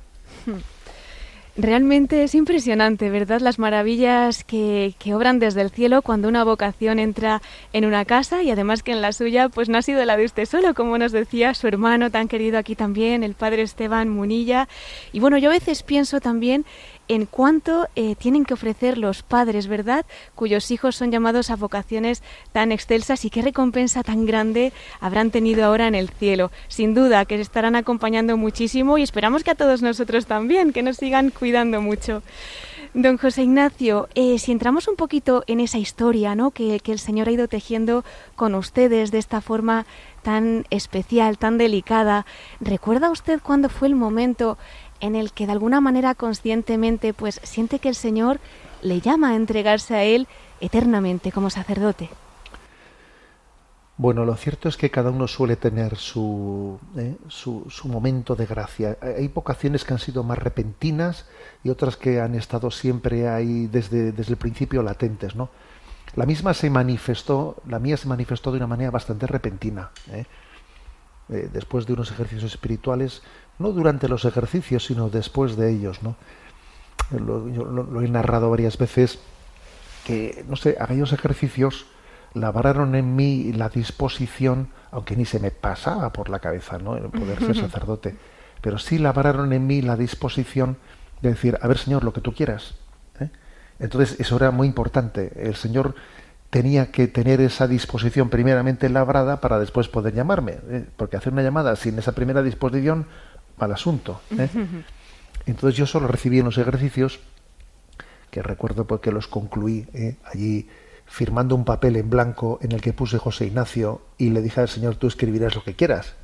[1.56, 3.40] Realmente es impresionante, ¿verdad?
[3.40, 8.42] Las maravillas que, que, obran desde el cielo cuando una vocación entra en una casa
[8.42, 10.98] y además que en la suya pues no ha sido la de usted solo, como
[10.98, 14.68] nos decía su hermano tan querido aquí también, el padre Esteban Munilla.
[15.12, 16.64] Y bueno, yo a veces pienso también
[17.08, 22.22] en cuanto eh, tienen que ofrecer los padres, ¿verdad?, cuyos hijos son llamados a vocaciones
[22.52, 26.50] tan excelsas y qué recompensa tan grande habrán tenido ahora en el cielo.
[26.68, 30.96] Sin duda que estarán acompañando muchísimo y esperamos que a todos nosotros también, que nos
[30.96, 32.22] sigan cuidando mucho.
[32.94, 36.52] Don José Ignacio, eh, si entramos un poquito en esa historia ¿no?
[36.52, 38.04] que, que el Señor ha ido tejiendo
[38.36, 39.84] con ustedes de esta forma
[40.22, 42.24] tan especial, tan delicada,
[42.60, 44.58] ¿recuerda usted cuándo fue el momento
[45.04, 48.40] en el que de alguna manera conscientemente pues siente que el Señor
[48.82, 50.26] le llama a entregarse a Él
[50.60, 52.08] eternamente como sacerdote.
[53.96, 58.98] Bueno, lo cierto es que cada uno suele tener su, eh, su, momento de gracia.
[59.00, 61.26] Hay vocaciones que han sido más repentinas
[61.62, 65.50] y otras que han estado siempre ahí desde, desde el principio latentes, ¿no?
[66.16, 69.90] La misma se manifestó, la mía se manifestó de una manera bastante repentina.
[70.10, 70.24] ¿eh?
[71.28, 73.22] Eh, después de unos ejercicios espirituales,
[73.58, 76.16] no durante los ejercicios, sino después de ellos, ¿no?
[77.10, 79.18] Lo, yo lo, he narrado varias veces
[80.06, 81.86] que, no sé, aquellos ejercicios
[82.32, 86.96] labraron en mí la disposición, aunque ni se me pasaba por la cabeza, ¿no?
[86.96, 88.16] El poder ser sacerdote,
[88.60, 90.78] pero sí labraron en mí la disposición
[91.20, 92.74] de decir, a ver, Señor, lo que tú quieras.
[93.20, 93.30] ¿eh?
[93.78, 95.32] Entonces, eso era muy importante.
[95.36, 95.94] El Señor
[96.50, 100.86] tenía que tener esa disposición primeramente labrada para después poder llamarme, ¿eh?
[100.96, 103.06] porque hacer una llamada sin esa primera disposición
[103.58, 104.20] al asunto.
[104.38, 104.48] ¿eh?
[105.46, 107.20] Entonces yo solo recibí en los ejercicios,
[108.30, 110.16] que recuerdo porque los concluí ¿eh?
[110.24, 110.68] allí
[111.06, 114.68] firmando un papel en blanco en el que puse José Ignacio y le dije al
[114.68, 116.14] Señor, tú escribirás lo que quieras.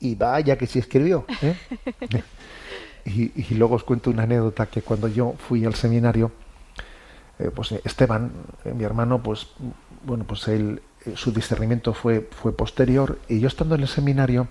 [0.00, 1.24] Y vaya que sí escribió.
[1.42, 1.56] ¿eh?
[3.04, 6.30] y, luego os cuento una anécdota que cuando yo fui al seminario,
[7.54, 8.32] pues Esteban,
[8.64, 9.48] mi hermano, pues
[10.04, 10.82] bueno, pues él,
[11.14, 14.48] su discernimiento fue, fue posterior y yo estando en el seminario,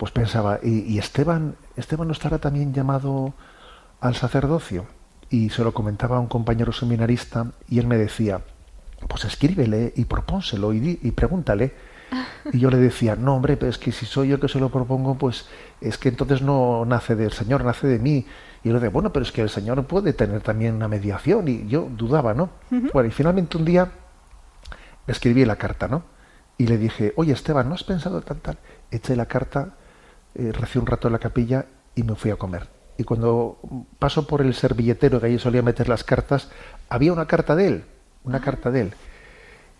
[0.00, 3.34] pues pensaba, ¿y, Esteban, Esteban no estará también llamado
[4.00, 4.86] al sacerdocio?
[5.28, 8.40] Y se lo comentaba a un compañero seminarista y él me decía,
[9.06, 11.74] pues escríbele y propónselo y, y pregúntale.
[12.50, 14.70] Y yo le decía, no, hombre, pero es que si soy yo que se lo
[14.70, 15.50] propongo, pues
[15.82, 18.24] es que entonces no nace del Señor, nace de mí.
[18.64, 21.46] Y yo le decía, bueno, pero es que el Señor puede tener también una mediación.
[21.46, 22.48] Y yo dudaba, ¿no?
[22.94, 23.92] Bueno, y finalmente un día
[25.06, 26.04] escribí la carta, ¿no?
[26.56, 28.56] Y le dije, oye, Esteban, ¿no has pensado tal, tal?
[28.90, 29.74] Eché la carta,
[30.34, 32.68] eh, recé un rato en la capilla y me fui a comer.
[32.98, 33.58] Y cuando
[33.98, 36.50] paso por el servilletero que allí solía meter las cartas,
[36.88, 37.84] había una carta de él,
[38.24, 38.40] una Ah.
[38.42, 38.94] carta de él.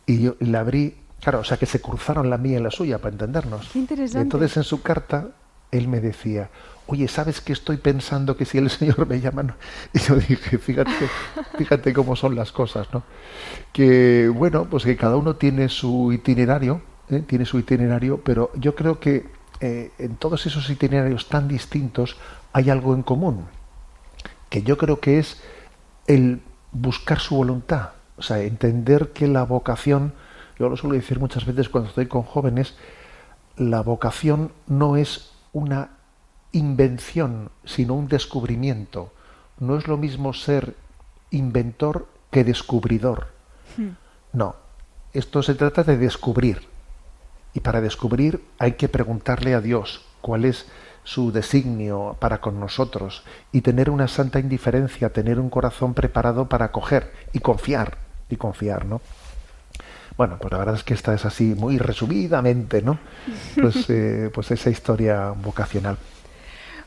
[0.07, 2.99] Y yo la abrí, claro, o sea que se cruzaron la mía y la suya
[2.99, 3.69] para entendernos.
[3.73, 4.19] Qué interesante.
[4.19, 5.29] Y entonces en su carta
[5.71, 6.49] él me decía,
[6.87, 9.43] oye, ¿sabes que estoy pensando que si el Señor me llama?
[9.43, 9.55] no?".
[9.93, 10.91] Y yo dije, fíjate,
[11.59, 13.03] fíjate cómo son las cosas, ¿no?
[13.73, 17.23] Que bueno, pues que cada uno tiene su itinerario, ¿eh?
[17.27, 19.29] tiene su itinerario, pero yo creo que
[19.61, 22.17] eh, en todos esos itinerarios tan distintos
[22.53, 23.47] hay algo en común,
[24.49, 25.43] que yo creo que es
[26.07, 26.41] el
[26.73, 30.15] buscar su voluntad, o sea, entender que la vocación,
[30.59, 32.75] yo lo suelo decir muchas veces cuando estoy con jóvenes,
[33.57, 35.91] la vocación no es una
[36.53, 39.13] invención, sino un descubrimiento.
[39.59, 40.75] No es lo mismo ser
[41.31, 43.29] inventor que descubridor.
[44.33, 44.57] No,
[45.13, 46.70] esto se trata de descubrir.
[47.55, 50.67] Y para descubrir hay que preguntarle a Dios cuál es
[51.05, 56.67] su designio para con nosotros y tener una santa indiferencia, tener un corazón preparado para
[56.67, 59.01] acoger y confiar, y confiar, ¿no?
[60.17, 62.99] Bueno, pues la verdad es que esta es así muy resumidamente, ¿no?
[63.61, 65.97] Pues, eh, pues esa historia vocacional.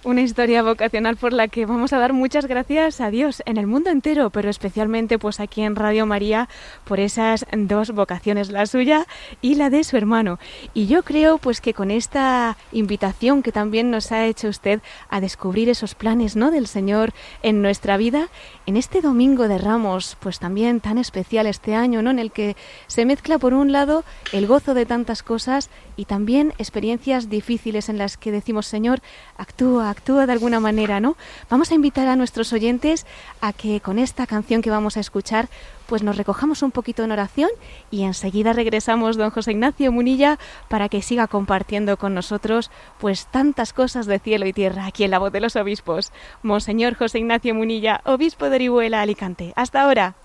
[0.06, 3.68] Una historia vocacional por la que vamos a dar muchas gracias a Dios en el
[3.68, 6.50] mundo entero, pero especialmente pues aquí en Radio María
[6.84, 9.08] por esas dos vocaciones, la suya
[9.42, 10.40] y la de su hermano.
[10.74, 15.22] Y yo creo pues que con esta invitación que también nos ha hecho usted a
[15.22, 16.52] descubrir esos planes, ¿no?
[16.52, 18.28] del Señor en nuestra vida,
[18.66, 22.12] en este domingo de Ramos, pues también tan especial este año, ¿no?
[22.12, 26.54] en el que se mezcla por un lado el gozo de tantas cosas y también
[26.58, 29.00] experiencias difíciles en las que decimos, Señor,
[29.38, 31.16] actúa, actúa de alguna manera, ¿no?
[31.50, 33.06] Vamos a invitar a nuestros oyentes
[33.40, 35.48] a que con esta canción que vamos a escuchar,
[35.88, 37.50] pues nos recojamos un poquito en oración
[37.92, 43.74] y enseguida regresamos, don José Ignacio Munilla, para que siga compartiendo con nosotros, pues tantas
[43.74, 46.12] cosas de cielo y tierra aquí en la voz de los obispos.
[46.42, 49.54] Monseñor José Ignacio Munilla, obispo de Orihuela, Alicante.
[49.56, 50.16] Hasta ahora.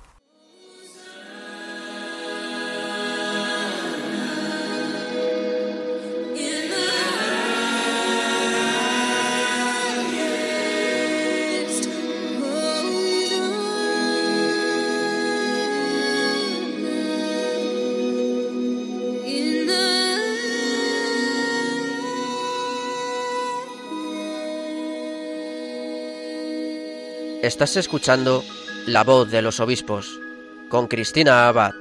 [27.48, 28.44] Estás escuchando
[28.84, 30.20] La voz de los obispos
[30.68, 31.72] con Cristina Abad,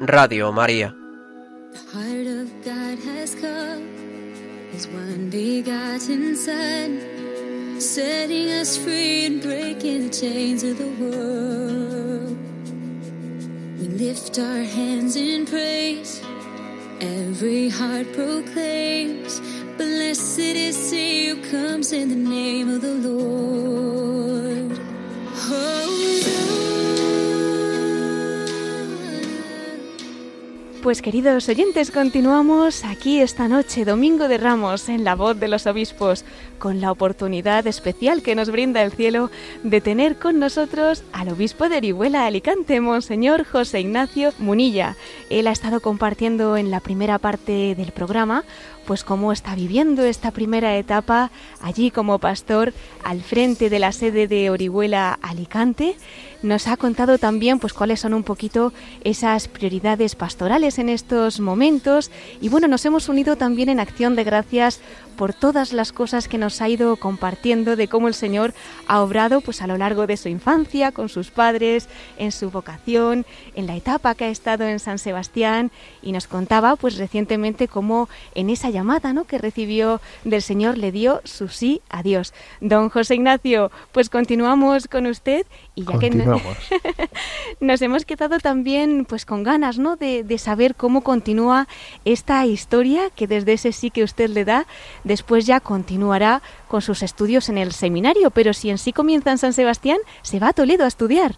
[0.00, 0.96] Radio María.
[1.70, 3.86] The heart of God has come,
[4.72, 6.98] His one begotten Son,
[7.80, 12.36] setting us free and breaking the chains of the world.
[13.78, 16.20] We lift our hands in praise,
[17.00, 19.40] every heart proclaims,
[19.78, 24.41] Blessed is He who comes in the name of the Lord.
[25.48, 26.51] hold.
[30.82, 35.68] Pues queridos oyentes, continuamos aquí esta noche, Domingo de Ramos, en la voz de los
[35.68, 36.24] obispos,
[36.58, 39.30] con la oportunidad especial que nos brinda el cielo
[39.62, 44.96] de tener con nosotros al obispo de Orihuela Alicante, Monseñor José Ignacio Munilla.
[45.30, 48.42] Él ha estado compartiendo en la primera parte del programa
[48.84, 52.72] pues cómo está viviendo esta primera etapa allí como pastor
[53.04, 55.94] al frente de la sede de Orihuela Alicante.
[56.42, 58.72] Nos ha contado también pues cuáles son un poquito
[59.04, 64.24] esas prioridades pastorales en estos momentos y bueno, nos hemos unido también en acción de
[64.24, 64.80] gracias
[65.16, 68.54] por todas las cosas que nos ha ido compartiendo de cómo el Señor
[68.88, 73.24] ha obrado pues a lo largo de su infancia con sus padres, en su vocación,
[73.54, 75.70] en la etapa que ha estado en San Sebastián
[76.02, 79.24] y nos contaba pues recientemente cómo en esa llamada, ¿no?
[79.24, 82.34] que recibió del Señor le dio su sí a Dios.
[82.60, 86.10] Don José Ignacio, pues continuamos con usted y ya que
[87.60, 89.96] Nos hemos quedado también pues con ganas ¿no?
[89.96, 91.68] de, de saber cómo continúa
[92.04, 94.66] esta historia que desde ese sí que usted le da,
[95.04, 99.38] después ya continuará con sus estudios en el seminario, pero si en sí comienza en
[99.38, 101.36] San Sebastián, se va a Toledo a estudiar.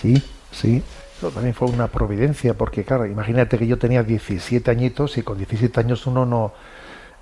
[0.00, 0.22] Sí,
[0.52, 0.82] sí.
[1.18, 5.36] Eso también fue una providencia, porque claro, imagínate que yo tenía 17 añitos y con
[5.36, 6.54] 17 años uno no,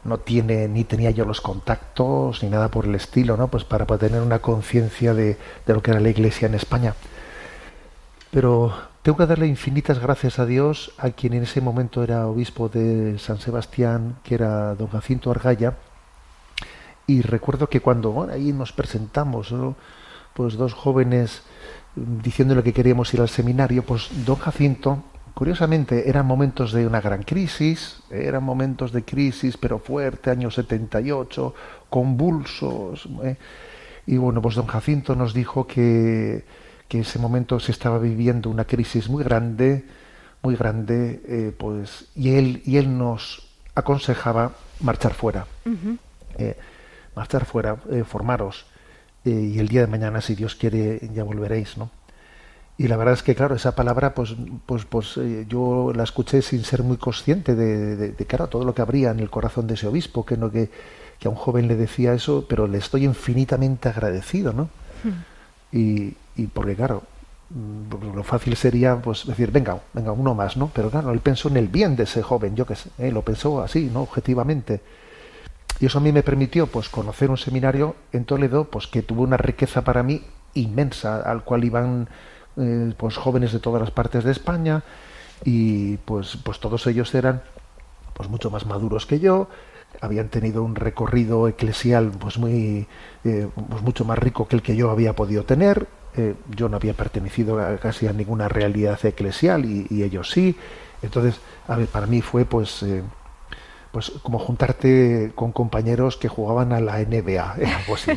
[0.08, 3.48] no tiene, ni tenía yo los contactos, ni nada por el estilo, ¿no?
[3.48, 6.94] Pues para tener una conciencia de, de lo que era la iglesia en España.
[8.30, 12.68] Pero tengo que darle infinitas gracias a Dios a quien en ese momento era obispo
[12.68, 15.74] de San Sebastián, que era don Jacinto Argaya,
[17.08, 19.52] y recuerdo que cuando ahí nos presentamos,
[20.34, 21.42] pues dos jóvenes
[21.96, 25.02] mm, diciéndole que queríamos ir al seminario, pues don Jacinto,
[25.38, 31.54] curiosamente, eran momentos de una gran crisis, eran momentos de crisis, pero fuerte, año 78,
[31.88, 33.08] convulsos.
[33.22, 33.36] ¿eh?
[34.06, 36.44] Y bueno, pues don Jacinto nos dijo que,
[36.88, 39.84] que en ese momento se estaba viviendo una crisis muy grande,
[40.42, 45.46] muy grande, eh, pues, y él, y él nos aconsejaba marchar fuera
[47.18, 48.64] marchar fuera, eh, formaros,
[49.24, 51.90] eh, y el día de mañana, si Dios quiere, ya volveréis, ¿no?
[52.78, 56.42] Y la verdad es que, claro, esa palabra, pues, pues, pues eh, yo la escuché
[56.42, 59.74] sin ser muy consciente de, de, claro, todo lo que habría en el corazón de
[59.74, 60.70] ese obispo, que, no, que,
[61.18, 64.70] que a un joven le decía eso, pero le estoy infinitamente agradecido, ¿no?
[65.02, 65.76] Hmm.
[65.76, 67.02] Y, y porque, claro,
[67.50, 71.48] mm, lo fácil sería pues decir venga venga uno más no pero claro él pensó
[71.48, 74.80] en el bien de ese joven yo que sé lo pensó así no objetivamente
[75.80, 79.22] y eso a mí me permitió pues conocer un seminario en Toledo pues que tuvo
[79.22, 80.22] una riqueza para mí
[80.54, 82.08] inmensa, al cual iban
[82.58, 84.82] eh, pues jóvenes de todas las partes de España
[85.44, 87.42] y pues pues todos ellos eran
[88.14, 89.48] pues mucho más maduros que yo,
[90.00, 92.86] habían tenido un recorrido eclesial pues muy
[93.24, 95.86] eh, pues mucho más rico que el que yo había podido tener.
[96.16, 100.56] Eh, yo no había pertenecido casi a ninguna realidad eclesial y, y ellos sí.
[101.00, 102.82] Entonces, a ver, para mí fue pues
[103.92, 107.56] pues como juntarte con compañeros que jugaban a la NBA,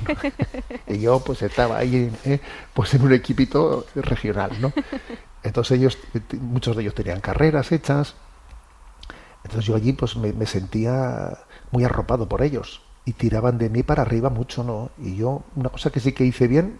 [0.88, 2.40] y yo pues estaba ahí eh,
[2.74, 4.74] pues en un equipito regional, ¿no?
[5.44, 5.98] Entonces ellos,
[6.40, 8.16] muchos de ellos tenían carreras hechas,
[9.44, 11.38] entonces yo allí pues me, sentía
[11.72, 14.92] muy arropado por ellos y tiraban de mí para arriba mucho, ¿no?
[15.00, 16.80] Y yo, una cosa que sí que hice bien,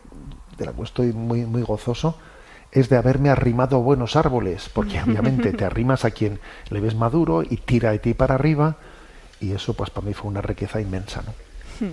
[0.58, 2.18] de la cual estoy muy, muy gozoso,
[2.72, 6.96] es de haberme arrimado a buenos árboles, porque obviamente te arrimas a quien le ves
[6.96, 8.78] maduro y tira de ti para arriba,
[9.40, 11.24] y eso pues para mí fue una riqueza inmensa.
[11.26, 11.88] ¿no?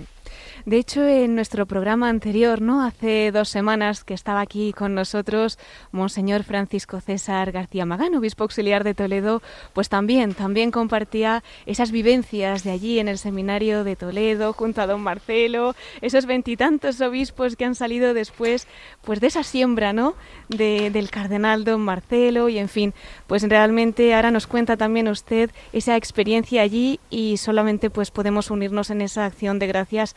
[0.69, 2.83] De hecho, en nuestro programa anterior, ¿no?
[2.83, 5.57] Hace dos semanas que estaba aquí con nosotros
[5.91, 9.41] Monseñor Francisco César García Magán, obispo auxiliar de Toledo,
[9.73, 14.85] pues también, también compartía esas vivencias de allí en el seminario de Toledo junto a
[14.85, 18.67] don Marcelo, esos veintitantos obispos que han salido después,
[19.01, 20.13] pues de esa siembra, ¿no?
[20.49, 22.93] De, del cardenal don Marcelo y en fin,
[23.25, 28.91] pues realmente ahora nos cuenta también usted esa experiencia allí y solamente pues podemos unirnos
[28.91, 30.15] en esa acción de gracias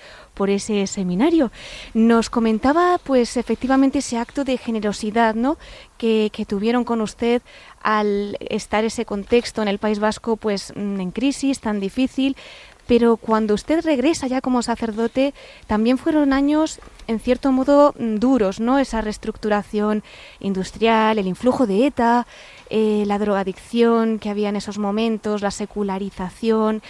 [0.51, 1.51] ese seminario.
[1.95, 5.59] Nos comentaba, pues efectivamente, ese acto de generosidad, ¿no?
[5.99, 7.41] Que, tuvieron con usted
[7.83, 12.37] al estar ese contexto en el País Vasco, pues mm, en crisis tan difícil.
[12.87, 15.35] Pero cuando usted regresa ya como sacerdote,
[15.67, 18.79] también fueron años, en cierto modo, mm, duros, ¿no?
[18.79, 20.03] Esa reestructuración
[20.41, 22.27] industrial, el influjo de ETA,
[22.71, 26.83] eh, la drogadicción que había en esos momentos, la secularización.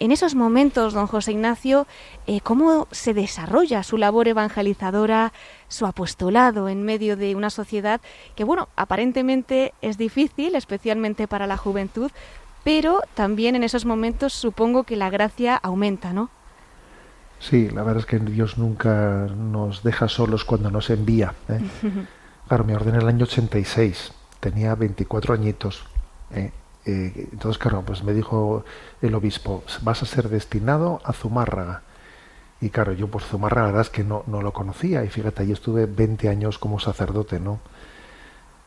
[0.00, 1.86] En esos momentos, don José Ignacio,
[2.26, 5.34] eh, ¿cómo se desarrolla su labor evangelizadora,
[5.68, 8.00] su apostolado en medio de una sociedad
[8.34, 12.10] que, bueno, aparentemente es difícil, especialmente para la juventud,
[12.64, 16.30] pero también en esos momentos supongo que la gracia aumenta, ¿no?
[17.38, 21.34] Sí, la verdad es que Dios nunca nos deja solos cuando nos envía.
[21.50, 21.60] ¿eh?
[22.48, 25.84] claro, me ordené el año 86, tenía 24 añitos.
[26.32, 26.52] ¿eh?
[26.86, 28.64] Eh, entonces, claro, pues me dijo
[29.02, 31.82] el obispo, vas a ser destinado a Zumárraga.
[32.60, 35.04] Y claro, yo por Zumárraga la verdad es que no, no lo conocía.
[35.04, 37.60] Y fíjate, ahí estuve 20 años como sacerdote, ¿no?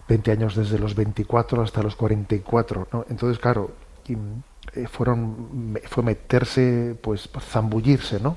[0.07, 3.05] 20 años desde los 24 hasta los 44, ¿no?
[3.09, 3.71] Entonces, claro,
[4.07, 8.35] eh, fueron, fue meterse, pues, zambullirse, ¿no?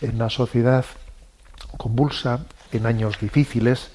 [0.00, 0.84] En una sociedad
[1.76, 3.90] convulsa, en años difíciles,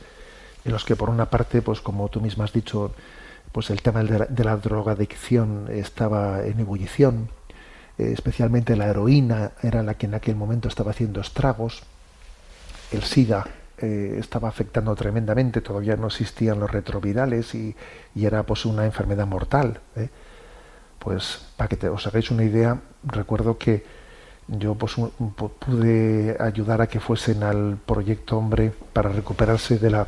[0.66, 2.94] en los que por una parte, pues como tú misma has dicho,
[3.54, 7.30] pues el tema de la, drogadicción estaba en ebullición,
[7.98, 11.84] eh, especialmente la heroína era la que en aquel momento estaba haciendo estragos,
[12.92, 13.46] el SIDA
[13.78, 17.76] eh, estaba afectando tremendamente, todavía no existían los retrovirales y,
[18.16, 19.80] era pues una enfermedad mortal.
[19.96, 20.10] ¿eh?
[20.98, 23.84] Pues para que os hagáis una idea, recuerdo que
[24.48, 24.96] yo pues,
[25.60, 30.08] pude ayudar a que fuesen al proyecto Hombre para recuperarse de la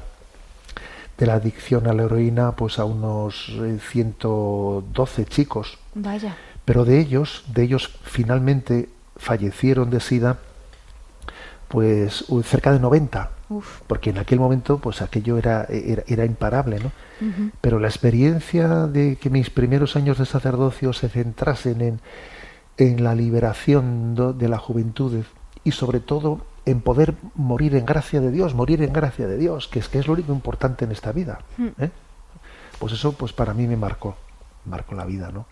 [1.17, 3.51] de la adicción a la heroína pues a unos
[3.89, 5.77] 112 eh, chicos.
[5.93, 6.35] Vaya.
[6.65, 10.39] Pero de ellos, de ellos finalmente fallecieron de sida
[11.67, 13.31] pues cerca de 90.
[13.87, 16.91] Porque en aquel momento pues aquello era, era, imparable, ¿no?
[17.61, 21.99] Pero la experiencia de que mis primeros años de sacerdocio se centrasen en,
[22.77, 25.23] en la liberación de la juventud
[25.63, 29.67] y sobre todo en poder morir en gracia de Dios, morir en gracia de Dios,
[29.67, 31.39] que es que es lo único importante en esta vida.
[31.57, 31.69] Hmm.
[31.79, 31.91] ¿eh?
[32.79, 34.15] Pues eso, pues para mí me marcó,
[34.65, 35.45] marcó la vida, ¿no?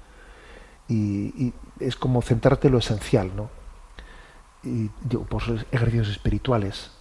[0.89, 3.49] Y, es como centrarte en lo esencial, ¿no?
[4.63, 6.91] Y digo, pues ejercicios espirituales,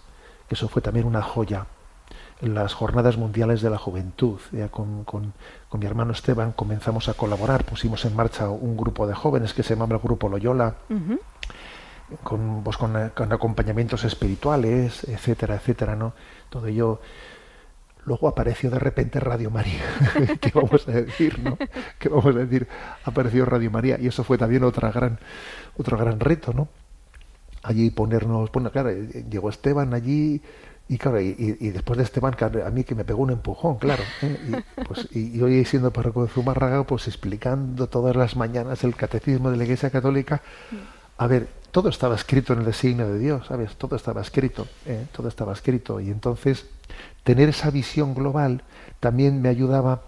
[0.47, 1.67] que eso fue también una joya.
[2.41, 5.33] En las jornadas mundiales de la juventud, ya con, con,
[5.69, 9.63] con, mi hermano Esteban comenzamos a colaborar, pusimos en marcha un grupo de jóvenes que
[9.63, 10.75] se llama el Grupo Loyola,
[12.23, 16.13] con, pues, con, con, acompañamientos espirituales, etcétera, etcétera, ¿no?
[16.49, 16.99] Todo ello
[18.05, 19.81] Luego apareció de repente Radio María.
[20.41, 21.57] ¿Qué vamos a decir, no?
[21.97, 22.67] ¿Qué vamos a decir?
[23.05, 25.19] Apareció Radio María y eso fue también otra gran,
[25.77, 26.67] otro gran reto, ¿no?
[27.63, 30.41] Allí ponernos, bueno, claro, llegó Esteban allí
[30.89, 31.33] y claro, y,
[31.69, 34.03] después de Esteban, a mí que me pegó un empujón, claro.
[34.21, 34.37] ¿eh?
[34.49, 39.49] Y, pues, y, hoy siendo párroco de Zumárraga, pues explicando todas las mañanas el catecismo
[39.49, 40.41] de la Iglesia Católica.
[41.17, 43.75] A ver, todo estaba escrito en el designio de Dios, ¿sabes?
[43.77, 45.07] Todo estaba escrito, ¿eh?
[45.11, 45.99] todo estaba escrito.
[45.99, 46.67] Y entonces
[47.23, 48.61] tener esa visión global
[48.99, 50.03] también me ayudaba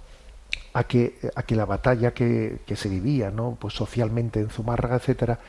[0.74, 3.58] a que, a que la batalla que, que se vivía, ¿no?
[3.60, 5.40] Pues socialmente en Zumárraga, etcétera,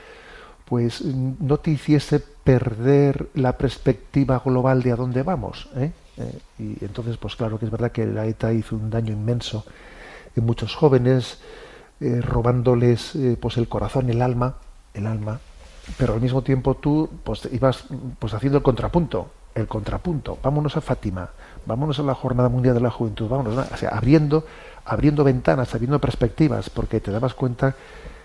[0.65, 5.69] pues no te hiciese perder la perspectiva global de a dónde vamos.
[5.77, 5.93] ¿eh?
[6.17, 9.67] Eh, y entonces, pues claro que es verdad que la ETA hizo un daño inmenso
[10.35, 11.41] en muchos jóvenes,
[12.01, 14.57] eh, robándoles pues el corazón, el alma,
[14.95, 15.41] el alma,
[15.99, 17.85] pero al mismo tiempo tú pues ibas
[18.19, 20.39] pues haciendo el contrapunto, el contrapunto.
[20.43, 21.31] Vámonos a Fátima,
[21.65, 24.45] vámonos a la Jornada Mundial de la Juventud, vámonos, o sea, abriendo,
[24.85, 27.75] abriendo ventanas, abriendo perspectivas, porque te dabas cuenta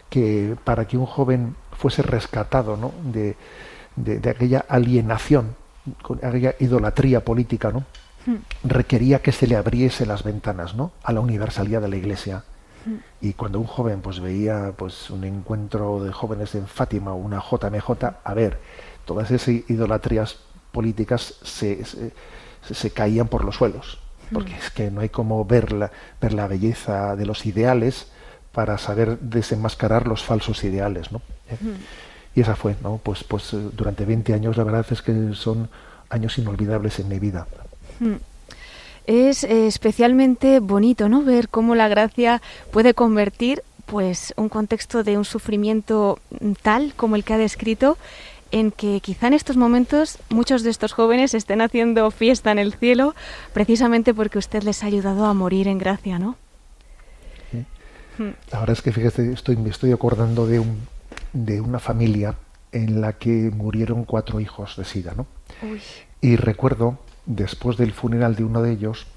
[0.10, 2.92] que para que un joven fuese rescatado ¿no?
[3.04, 3.38] de,
[3.96, 5.56] de, aquella alienación,
[6.02, 7.86] con aquella idolatría política, ¿no?
[8.26, 8.36] Hmm.
[8.64, 10.92] requería que se le abriese las ventanas ¿no?
[11.02, 12.44] a la universalidad de la Iglesia.
[13.22, 17.40] Y cuando un joven pues veía pues un encuentro de jóvenes en Fátima o una
[17.40, 17.90] JMJ,
[18.24, 18.60] a ver,
[19.06, 20.38] todas esas idolatrías
[20.72, 24.00] políticas se, se, caían por los suelos,
[24.32, 28.12] porque es que no hay como ver la, ver la belleza de los ideales
[28.52, 31.22] para saber desenmascarar los falsos ideales, ¿no?
[32.34, 33.00] Y esa fue, ¿no?
[33.04, 35.70] Pues, pues eh, durante 20 años la verdad es que son
[36.10, 37.48] años inolvidables en mi vida.
[39.08, 41.24] Es eh, especialmente bonito, ¿no?
[41.24, 42.42] Ver cómo la gracia
[42.72, 46.20] puede convertir, pues, un contexto de un sufrimiento
[46.62, 47.98] tal como el que ha descrito
[48.52, 52.74] en que quizá en estos momentos muchos de estos jóvenes estén haciendo fiesta en el
[52.74, 53.16] cielo
[53.54, 56.36] precisamente porque usted les ha ayudado a morir en gracia, ¿no?
[58.52, 60.88] La verdad es que fíjate, estoy, me estoy acordando de, un,
[61.34, 62.36] de una familia
[62.72, 65.26] en la que murieron cuatro hijos de SIDA, ¿no?
[66.20, 67.00] Y recuerdo,
[67.36, 69.08] después del funeral de uno de ellos,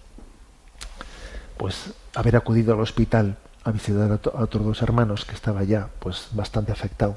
[1.56, 6.28] pues haber acudido al hospital a visitar a, otros dos hermanos que estaba ya pues
[6.32, 7.16] bastante afectado.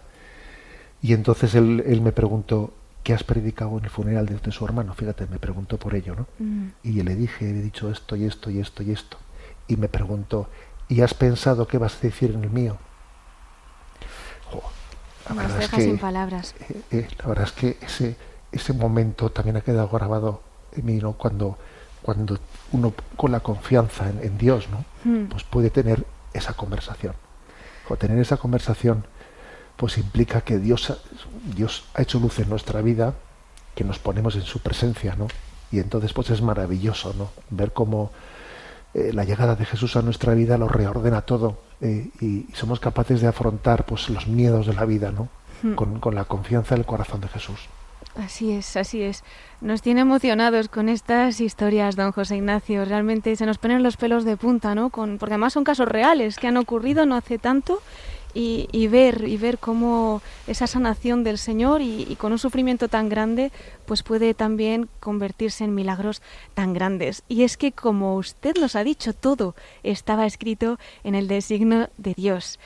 [1.02, 2.74] Y entonces él, él, me preguntó,
[3.04, 4.94] ¿qué has predicado en el funeral de, su hermano?
[4.94, 6.28] Fíjate, me preguntó por ello, ¿no?
[6.40, 6.68] Mm.
[6.84, 9.18] Y le dije, he dicho esto y esto y esto y esto.
[9.68, 10.50] Y me preguntó,
[10.90, 12.78] ¿Y has pensado qué vas a decir en el mío?
[15.36, 16.56] la deja sin palabras.
[16.70, 18.16] Eh, eh, la verdad es que ese,
[18.54, 20.42] ese momento también ha quedado grabado
[20.84, 21.14] ¿no?
[21.14, 21.58] Cuando,
[22.02, 22.38] cuando
[22.72, 24.86] uno con la confianza en, Dios, ¿no?
[25.04, 25.26] Hmm.
[25.28, 27.14] Pues puede tener esa conversación.
[27.90, 29.06] O tener esa conversación,
[29.78, 30.94] pues implica que Dios,
[31.56, 33.14] Dios ha hecho luz en nuestra vida,
[33.76, 35.28] que nos ponemos en su presencia, ¿no?
[35.72, 37.30] Y entonces pues es maravilloso, ¿no?
[37.50, 38.12] Ver cómo
[38.94, 43.22] eh, la llegada de Jesús a nuestra vida lo reordena todo eh, y, somos capaces
[43.22, 45.30] de afrontar pues los miedos de la vida ¿no?
[45.62, 45.76] Hmm.
[46.00, 47.68] Con, la confianza del corazón de Jesús.
[48.18, 49.24] Así es, así es.
[49.62, 52.84] Nos tiene emocionados con estas historias, don José Ignacio.
[52.84, 54.90] Realmente se nos ponen los pelos de punta, ¿no?
[54.90, 57.80] Porque además son casos reales que han ocurrido no hace tanto
[58.34, 63.52] y, ver y ver cómo esa sanación del Señor y, con un sufrimiento tan grande
[63.86, 66.22] pues puede también convertirse en milagros
[66.54, 71.28] tan grandes y es que como usted nos ha dicho todo estaba escrito en el
[71.28, 72.60] designio de Dios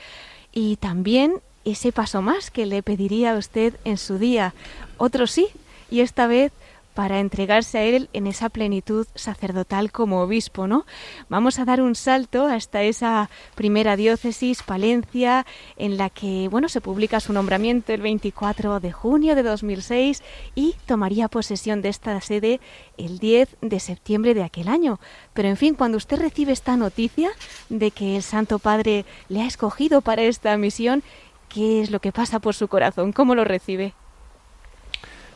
[0.52, 4.54] y también ese paso más que le pediría a usted en su día
[4.96, 5.48] otro sí
[5.90, 6.52] y esta vez
[6.94, 10.84] para entregarse a Él en esa plenitud sacerdotal como obispo, ¿no?
[11.28, 15.46] Vamos a dar un salto hasta esa primera diócesis, Palencia,
[15.76, 20.22] en la que, bueno, se publica su nombramiento el 24 de junio de 2006
[20.54, 22.60] y tomaría posesión de esta sede
[22.98, 25.00] el 10 de septiembre de aquel año.
[25.32, 27.30] Pero, en fin, cuando usted recibe esta noticia
[27.70, 31.02] de que el Santo Padre le ha escogido para esta misión,
[31.52, 33.12] ¿qué es lo que pasa por su corazón?
[33.12, 33.94] ¿Cómo lo recibe?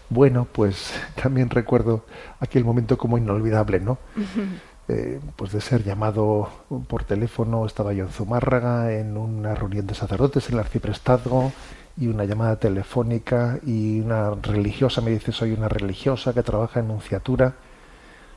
[0.08, 0.92] Bueno, pues
[1.22, 2.04] también recuerdo
[2.40, 3.98] aquel momento como inolvidable, ¿no?
[4.88, 6.48] Eh, pues de ser llamado
[6.86, 11.52] por teléfono, estaba yo en Zumárraga en una reunión de sacerdotes en el arciprestazgo
[11.96, 16.86] y una llamada telefónica y una religiosa me dice soy una religiosa que trabaja en
[16.86, 17.54] nunciatura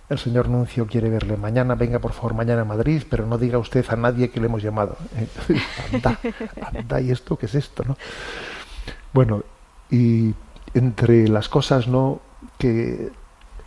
[0.10, 3.60] el señor Nuncio quiere verle mañana, venga por favor mañana a Madrid, pero no diga
[3.60, 4.98] usted a nadie que le hemos llamado.
[5.94, 6.20] anda,
[6.74, 7.84] anda, ¿y esto qué es esto?
[7.86, 7.98] ¿no?
[9.14, 9.44] Bueno,
[9.92, 10.34] y
[10.74, 12.22] entre las cosas no
[12.58, 13.10] que,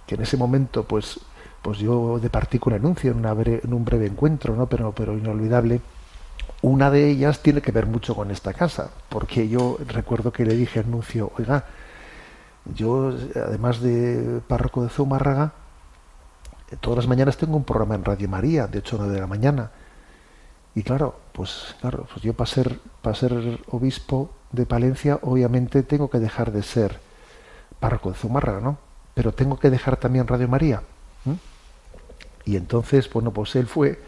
[0.07, 1.21] que en ese momento pues
[1.63, 4.67] pues yo departí con anuncio en, una en un breve encuentro, ¿no?
[4.67, 5.81] pero, pero inolvidable.
[6.61, 10.57] Una de ellas tiene que ver mucho con esta casa, porque yo recuerdo que le
[10.57, 11.67] dije a Anuncio, oiga,
[12.75, 15.53] yo además de párroco de Zumárraga,
[16.81, 19.27] todas las mañanas tengo un programa en Radio María, de 8 a 9 de la
[19.27, 19.71] mañana.
[20.75, 26.09] Y claro, pues claro, pues yo para ser, para ser obispo de Palencia, obviamente tengo
[26.09, 26.99] que dejar de ser
[27.79, 28.79] párroco de Zumárraga, ¿no?
[29.15, 30.83] Pero tengo que dejar también Radio María.
[32.45, 34.01] Y entonces, bueno, pues él fue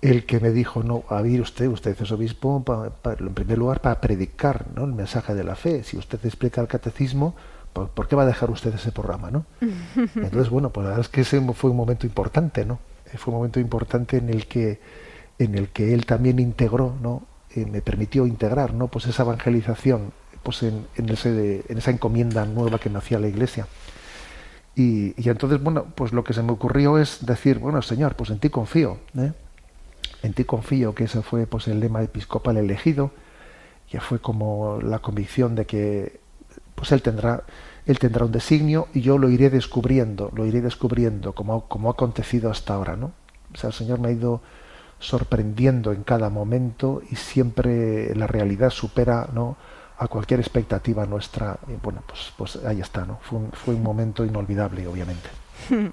[0.00, 2.64] el que me dijo, no, a ver usted, usted es obispo,
[3.04, 4.84] en primer lugar, para predicar ¿no?
[4.84, 5.84] el mensaje de la fe.
[5.84, 7.36] Si usted explica el catecismo,
[7.72, 9.30] ¿por, qué va a dejar usted ese programa?
[9.30, 9.46] ¿no?
[9.60, 12.78] Entonces, bueno, pues la verdad es que ese fue un momento importante, ¿no?
[13.16, 14.80] Fue un momento importante en el que,
[15.38, 17.22] en el que él también integró, ¿no?
[17.54, 18.88] Eh, me permitió integrar, ¿no?
[18.88, 20.12] Pues esa evangelización,
[20.42, 23.66] pues en, en, en esa encomienda nueva que me hacía la Iglesia.
[24.74, 28.30] Y, y, entonces, bueno, pues lo que se me ocurrió es decir, bueno, Señor, pues
[28.30, 29.32] en ti confío, ¿eh?
[30.22, 33.10] en ti confío, que ese fue pues el lema episcopal elegido,
[33.90, 36.20] ya fue como la convicción de que
[36.74, 37.42] pues él tendrá,
[37.86, 41.92] él tendrá un designio y yo lo iré descubriendo, lo iré descubriendo como, como ha
[41.92, 43.12] acontecido hasta ahora, ¿no?
[43.52, 44.40] O sea, el Señor me ha ido
[44.98, 49.56] sorprendiendo en cada momento y siempre la realidad supera, ¿no?
[50.02, 51.56] a cualquier expectativa nuestra.
[51.82, 53.18] Bueno, pues, pues ahí está, ¿no?
[53.22, 55.28] Fue un, fue un momento inolvidable, obviamente.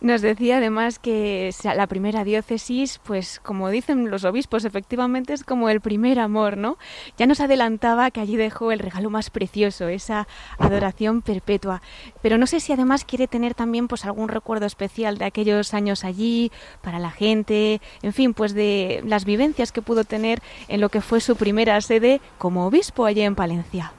[0.00, 5.68] Nos decía además que la primera diócesis, pues como dicen los obispos, efectivamente es como
[5.68, 6.76] el primer amor, ¿no?
[7.16, 10.26] Ya nos adelantaba que allí dejó el regalo más precioso, esa
[10.58, 11.82] adoración perpetua.
[12.22, 16.04] Pero no sé si además quiere tener también pues algún recuerdo especial de aquellos años
[16.04, 16.52] allí,
[16.82, 21.00] para la gente, en fin, pues de las vivencias que pudo tener en lo que
[21.00, 23.92] fue su primera sede como obispo allí en Palencia.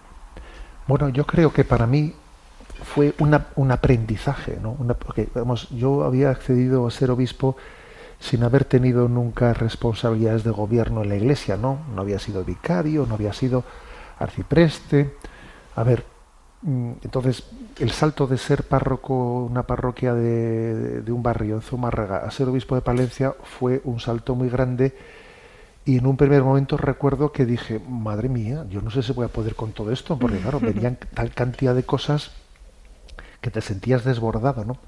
[0.88, 2.14] Bueno, yo creo que para mí
[2.86, 4.76] fue una, un aprendizaje, ¿no?
[5.00, 7.58] porque vamos, yo había accedido a ser obispo
[8.20, 11.80] sin haber tenido nunca responsabilidades de gobierno en la iglesia, ¿no?
[11.94, 13.64] No había sido vicario, no había sido
[14.20, 15.16] arcipreste.
[15.76, 16.06] A ver,
[16.62, 17.44] mm, entonces
[17.80, 22.48] el salto de ser párroco, una parroquia de, de un barrio en Zumárraga, a ser
[22.48, 24.96] obispo de Palencia fue un salto muy grande
[25.84, 29.26] y en un primer momento recuerdo que dije, madre mía, yo no sé si voy
[29.26, 32.32] a poder con todo esto, porque claro, venían tal cantidad de cosas
[33.46, 34.80] que te sentías desbordado, ¿no?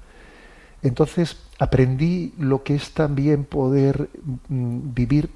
[0.82, 4.08] Entonces aprendí lo que es también poder
[4.48, 5.30] mm, vivir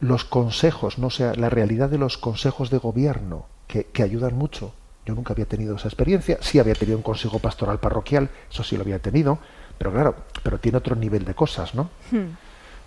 [0.00, 4.74] los consejos, no sea, la realidad de los consejos de gobierno, que, ayudan mucho.
[5.06, 8.76] Yo nunca había tenido esa experiencia, sí había tenido un consejo pastoral parroquial, eso sí
[8.76, 9.38] lo había tenido,
[9.78, 11.84] pero claro, pero tiene otro nivel de cosas, ¿no?
[12.10, 12.36] Hmm.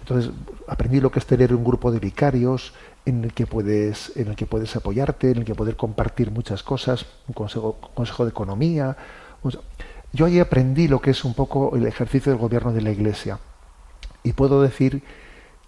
[0.01, 0.31] Entonces
[0.67, 2.73] aprendí lo que es tener un grupo de vicarios
[3.07, 6.61] en el que puedes, en el que puedes apoyarte, en el que poder compartir muchas
[6.61, 8.95] cosas, un consejo, consejo de economía,
[10.13, 13.39] yo allí aprendí lo que es un poco el ejercicio del gobierno de la Iglesia.
[14.23, 15.03] Y puedo decir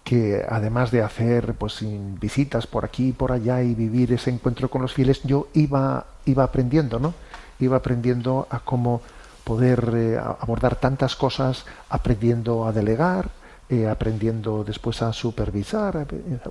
[0.04, 1.78] que además de hacer pues
[2.20, 6.06] visitas por aquí y por allá y vivir ese encuentro con los fieles, yo iba,
[6.26, 7.14] iba aprendiendo, ¿no?
[7.58, 9.00] Iba aprendiendo a cómo
[9.44, 13.30] poder eh, abordar tantas cosas, aprendiendo a delegar,
[13.70, 16.06] eh, aprendiendo después a supervisar.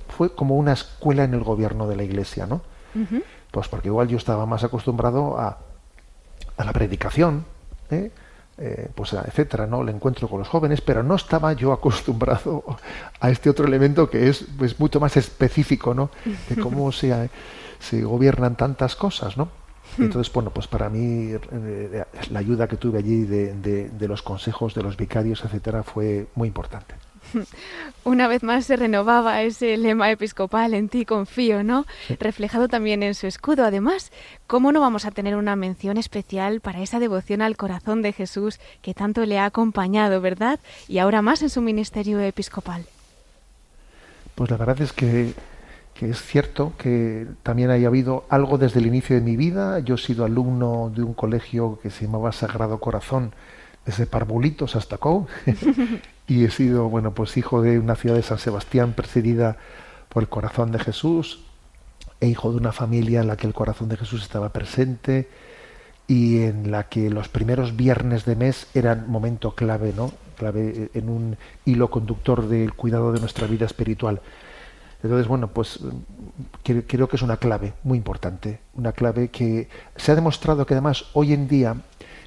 [0.08, 2.60] Fue como una escuela en el gobierno de la Iglesia, ¿no?
[3.50, 5.58] Pues porque igual yo estaba más acostumbrado a
[6.56, 7.44] a la predicación,
[7.90, 8.10] ¿eh?
[8.56, 9.82] Eh, pues etcétera, ¿no?
[9.82, 12.64] El encuentro con los jóvenes, pero no estaba yo acostumbrado
[13.18, 16.10] a este otro elemento que es pues mucho más específico, ¿no?
[16.48, 17.30] De cómo se,
[17.80, 19.48] se gobiernan tantas cosas, ¿no?
[19.98, 23.54] Entonces, bueno, pues para mí eh, la ayuda que tuve allí de,
[23.88, 26.94] de los consejos de los vicarios, etcétera, fue muy importante.
[28.04, 31.86] Una vez más se renovaba ese lema episcopal, en ti confío, ¿no?
[32.20, 33.64] Reflejado también en su escudo.
[33.64, 34.12] Además,
[34.46, 38.60] ¿cómo no vamos a tener una mención especial para esa devoción al corazón de Jesús
[38.82, 40.60] que tanto le ha acompañado, verdad?
[40.88, 42.84] Y ahora más en su ministerio episcopal.
[44.34, 45.32] Pues la verdad es que,
[45.94, 49.78] que es cierto que también haya habido algo desde el inicio de mi vida.
[49.78, 53.32] Yo he sido alumno de un colegio que se llamaba Sagrado Corazón
[53.86, 55.26] desde Parvulitos hasta Cou
[56.26, 59.56] y he sido, bueno, pues hijo de una ciudad de San Sebastián precedida
[60.08, 61.44] por el corazón de Jesús,
[62.20, 65.28] e hijo de una familia en la que el corazón de Jesús estaba presente
[66.06, 70.12] y en la que los primeros viernes de mes eran momento clave, ¿no?
[70.36, 74.20] Clave en un hilo conductor del cuidado de nuestra vida espiritual.
[75.02, 75.80] Entonces, bueno, pues
[76.62, 81.04] creo que es una clave muy importante, una clave que se ha demostrado que además
[81.12, 81.76] hoy en día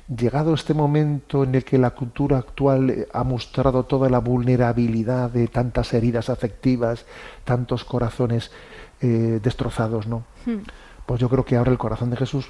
[0.07, 5.29] llegado este momento en el que la cultura actual eh, ha mostrado toda la vulnerabilidad
[5.29, 7.05] de tantas heridas afectivas,
[7.43, 8.51] tantos corazones
[9.01, 10.23] eh, destrozados, ¿no?
[10.45, 10.59] Hmm.
[11.05, 12.49] Pues yo creo que ahora el corazón de Jesús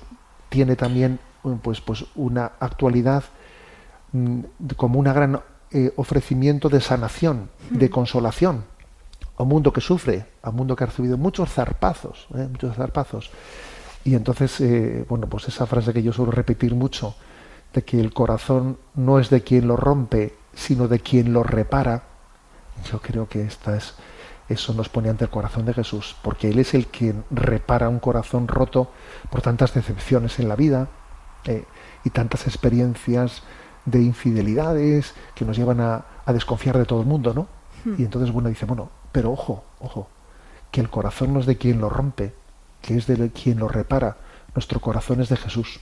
[0.50, 1.20] tiene también
[1.62, 3.24] pues, pues una actualidad
[4.14, 4.42] mm,
[4.76, 5.40] como un gran
[5.72, 8.64] eh, ofrecimiento de sanación, de consolación
[9.38, 13.30] a un mundo que sufre, a un mundo que ha recibido muchos zarpazos, muchos zarpazos.
[14.04, 14.64] Y entonces,
[15.10, 17.14] bueno, pues esa frase que yo suelo repetir mucho,
[17.74, 22.04] de que el corazón no es de quien lo rompe, sino de quien lo repara,
[22.92, 23.96] yo creo que esta es,
[24.50, 28.00] eso nos pone ante el corazón de Jesús, porque Él es el quien repara un
[28.00, 28.92] corazón roto
[29.30, 30.88] por tantas decepciones en la vida
[31.46, 31.66] eh,
[32.04, 33.44] y tantas experiencias
[33.86, 37.48] de infidelidades que nos llevan a, a desconfiar de todo el mundo, ¿no?
[37.86, 37.96] Hmm.
[38.02, 40.10] Y entonces, bueno, dice, bueno, pero ojo, ojo,
[40.72, 42.34] que el corazón no es de quien lo rompe,
[42.82, 44.18] que es de quien lo repara.
[44.56, 45.80] Nuestro corazón es de Jesús.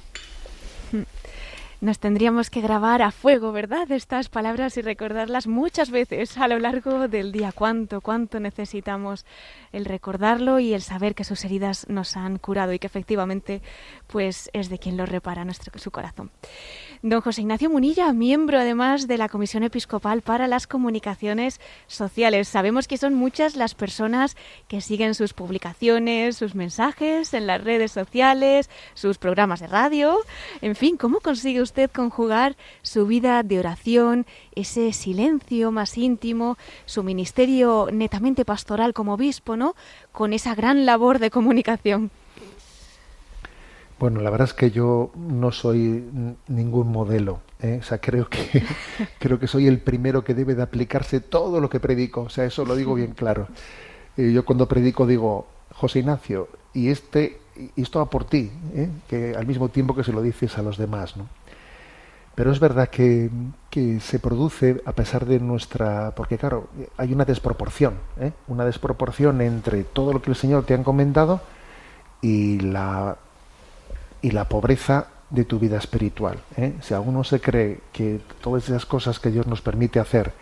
[1.86, 3.91] Nos tendríamos que grabar a fuego, ¿verdad?
[3.91, 7.51] Estas palabras y recordarlas muchas veces a lo largo del día.
[7.51, 9.23] Cuánto, cuánto necesitamos
[9.71, 13.61] el recordarlo y el saber que sus heridas nos han curado y que efectivamente,
[14.07, 16.31] pues es de quien lo repara nuestro su corazón.
[17.08, 22.47] Don José Ignacio Munilla, miembro además de la Comisión Episcopal para las Comunicaciones Sociales.
[22.47, 24.36] Sabemos que son muchas las personas
[24.68, 30.18] que siguen sus publicaciones, sus mensajes en las redes sociales, sus programas de radio.
[30.62, 34.26] En fin, ¿cómo consigue usted conjugar su vida de oración,
[34.56, 39.76] ese silencio más íntimo, su ministerio netamente pastoral como obispo, ¿no?
[40.12, 42.10] Con esa gran labor de comunicación.
[43.97, 46.03] Bueno, la verdad es que yo no soy
[46.47, 47.39] ningún modelo.
[47.61, 47.79] ¿eh?
[47.81, 48.63] O sea, creo que
[49.19, 52.21] creo que soy el primero que debe de aplicarse todo lo que predico.
[52.23, 53.47] O sea, eso lo digo bien claro.
[54.17, 57.39] Eh, yo cuando predico digo, José Ignacio, y este
[57.75, 58.89] y esto va por ti, ¿eh?
[59.07, 61.27] que al mismo tiempo que se lo dices a los demás, ¿no?
[62.35, 63.29] Pero es verdad que,
[63.69, 66.11] que, se produce a pesar de nuestra...
[66.15, 66.67] Porque claro,
[66.97, 68.33] hay una desproporción, ¿eh?
[68.49, 71.39] una desproporción entre todo lo que el Señor te ha encomendado
[72.21, 73.17] y la,
[74.26, 76.39] y la pobreza de tu vida espiritual.
[76.57, 76.73] ¿eh?
[76.82, 80.34] Si alguno se cree que todas esas cosas que Dios nos permite hacer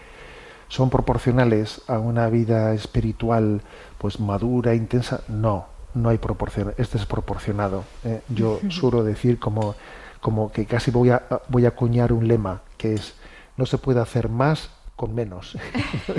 [0.69, 3.61] son proporcionales a una vida espiritual
[3.97, 5.65] pues madura, intensa, no,
[5.95, 7.83] no hay proporción, es desproporcionado.
[8.05, 8.21] ¿eh?
[8.29, 9.75] Yo suelo decir como
[10.21, 13.15] como que casi voy a, voy a acuñar un lema, que es,
[13.57, 15.57] no se puede hacer más con menos.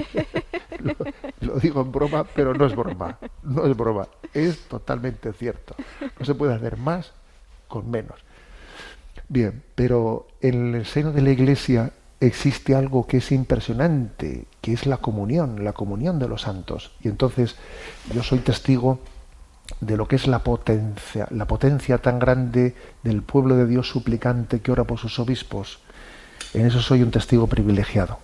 [0.81, 0.95] lo,
[1.41, 5.75] lo, digo en broma, pero no es broma, no es broma, es totalmente cierto.
[6.19, 7.15] No se puede hacer más
[7.83, 8.21] menos.
[9.29, 14.87] Bien, pero en el seno de la Iglesia existe algo que es impresionante, que es
[14.87, 16.93] la comunión, la comunión de los santos.
[17.03, 17.57] Y entonces
[18.13, 19.01] yo soy testigo
[19.81, 24.61] de lo que es la potencia, la potencia tan grande del pueblo de Dios suplicante
[24.61, 25.81] que ora por sus obispos.
[26.53, 28.19] En eso soy un testigo privilegiado.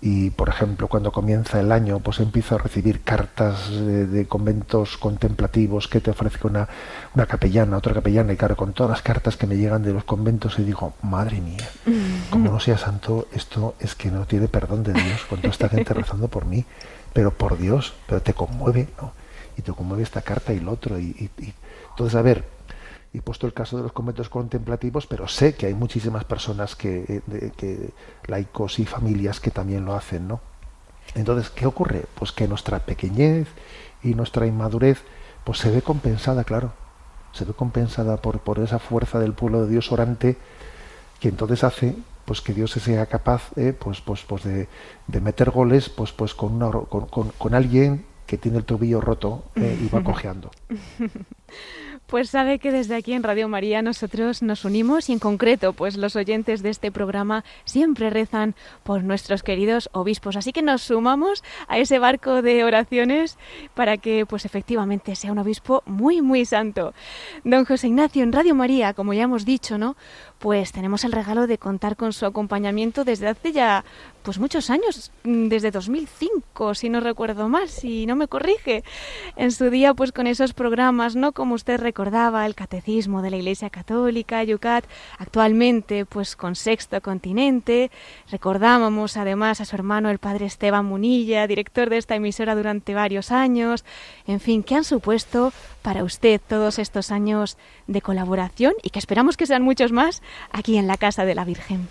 [0.00, 5.88] Y, por ejemplo, cuando comienza el año, pues empiezo a recibir cartas de, conventos contemplativos
[5.88, 6.68] que te ofrece una,
[7.14, 10.04] una, capellana, otra capellana, y claro, con todas las cartas que me llegan de los
[10.04, 11.68] conventos, y digo, madre mía,
[12.30, 15.68] como no sea santo, esto es que no tiene perdón de Dios, con toda esta
[15.68, 16.64] gente rezando por mí,
[17.12, 19.12] pero por Dios, pero te conmueve, ¿no?
[19.56, 20.98] y te conmueve esta carta y el otro.
[20.98, 21.54] Y, y, y,
[21.90, 22.44] entonces, a ver,
[23.18, 27.22] he puesto el caso de los conventos contemplativos, pero sé que hay muchísimas personas que,
[27.26, 27.90] de, que
[28.26, 30.40] laicos y familias que también lo hacen, ¿no?
[31.14, 32.04] Entonces, ¿qué ocurre?
[32.14, 33.48] Pues que nuestra pequeñez
[34.02, 35.02] y nuestra inmadurez,
[35.44, 36.72] pues se ve compensada, claro,
[37.32, 40.36] se ve compensada por, por esa fuerza del pueblo de Dios orante,
[41.20, 44.68] que entonces hace pues que Dios sea capaz eh, pues, pues, pues de,
[45.06, 49.00] de, meter goles pues, pues con, una, con, con, con alguien que tiene el tobillo
[49.00, 50.50] roto eh, y va cojeando.
[52.06, 55.96] Pues sabe que desde aquí en Radio María nosotros nos unimos y en concreto pues
[55.96, 58.54] los oyentes de este programa siempre rezan
[58.84, 63.36] por nuestros queridos obispos, así que nos sumamos a ese barco de oraciones
[63.74, 66.94] para que pues efectivamente sea un obispo muy muy santo.
[67.42, 69.96] Don José Ignacio en Radio María, como ya hemos dicho, ¿no?
[70.38, 73.84] Pues tenemos el regalo de contar con su acompañamiento desde hace ya
[74.22, 78.82] pues muchos años, desde 2005, si no recuerdo mal, si no me corrige.
[79.36, 81.32] En su día pues con esos programas, ¿no?
[81.32, 84.84] Como usted recordaba, el catecismo de la Iglesia Católica, Yucat,
[85.18, 87.90] actualmente pues con Sexto Continente.
[88.30, 93.30] Recordábamos además a su hermano el padre Esteban Munilla, director de esta emisora durante varios
[93.30, 93.84] años.
[94.26, 95.52] En fin, ¿qué han supuesto
[95.86, 97.56] para usted todos estos años
[97.86, 100.20] de colaboración y que esperamos que sean muchos más
[100.50, 101.86] aquí en la Casa de la Virgen?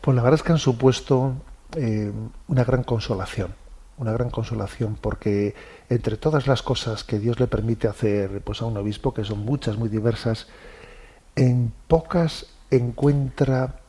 [0.00, 1.34] Pues la verdad es que han supuesto
[1.76, 2.12] eh,
[2.46, 3.56] una gran consolación
[3.96, 5.56] una gran consolación porque
[5.88, 9.40] entre todas las cosas que Dios le permite hacer pues a un obispo que son
[9.40, 10.46] muchas muy diversas
[11.34, 13.80] en pocas encuentra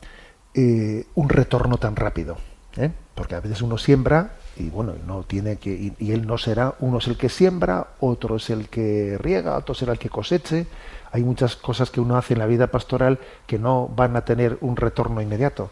[0.54, 2.36] eh, un retorno tan rápido.
[2.76, 2.90] ¿eh?
[3.14, 6.98] Porque a veces uno siembra y bueno, no tiene que y, él no será uno
[6.98, 10.66] es el que siembra, otro es el que riega, otro será el que coseche.
[11.12, 14.58] Hay muchas cosas que uno hace en la vida pastoral que no van a tener
[14.60, 15.70] un retorno inmediato.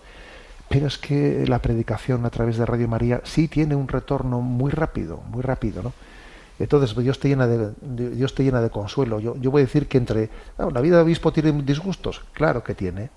[0.69, 4.71] Pero es que la predicación a través de Radio María sí tiene un retorno muy
[4.71, 5.93] rápido, muy rápido, ¿no?
[6.59, 9.19] Entonces Dios te llena de, Dios te llena de consuelo.
[9.19, 12.63] Yo, yo voy a decir que entre ah, la vida de obispo tiene disgustos, claro
[12.63, 13.11] que tiene,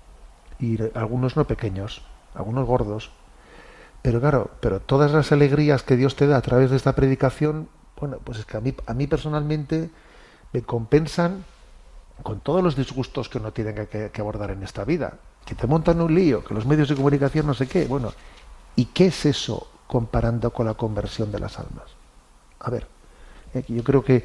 [0.58, 2.02] y algunos no pequeños,
[2.34, 3.10] algunos gordos,
[4.02, 7.68] pero claro, pero todas las alegrías que Dios te da a través de esta predicación,
[7.98, 9.90] bueno, pues es que a mí, a mí personalmente
[10.52, 11.44] me compensan
[12.22, 15.14] con todos los disgustos que uno tiene que, que, abordar en esta vida.
[15.44, 17.86] Que te montan un lío, que los medios de comunicación no sé qué.
[17.86, 18.12] Bueno,
[18.76, 21.86] ¿y qué es eso comparando con la conversión de las almas?
[22.60, 22.86] A ver,
[23.54, 24.24] eh, yo creo que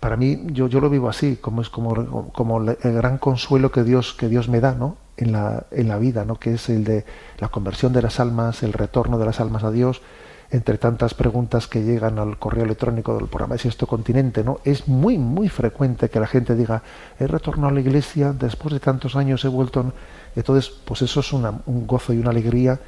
[0.00, 3.84] para mí yo, yo lo vivo así, como es como, como el gran consuelo que
[3.84, 4.96] Dios, que Dios me da, ¿no?
[5.16, 6.38] En la, en la vida, ¿no?
[6.38, 7.04] que es el de
[7.38, 10.02] la conversión de las almas, el retorno de las almas a Dios,
[10.50, 14.60] entre tantas preguntas que llegan al correo electrónico del programa de Sexto Continente, ¿no?
[14.64, 16.82] Es muy, muy frecuente que la gente diga,
[17.18, 19.92] he retornado a la iglesia, después de tantos años he vuelto.
[20.36, 22.78] Entonces, pues eso es un gozo y una alegría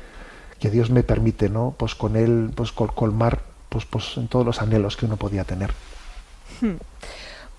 [0.59, 1.75] que Dios me permite, ¿no?
[1.77, 5.73] Pues con él, pues colmar, pues, pues en todos los anhelos que uno podía tener.
[6.61, 6.77] Hmm.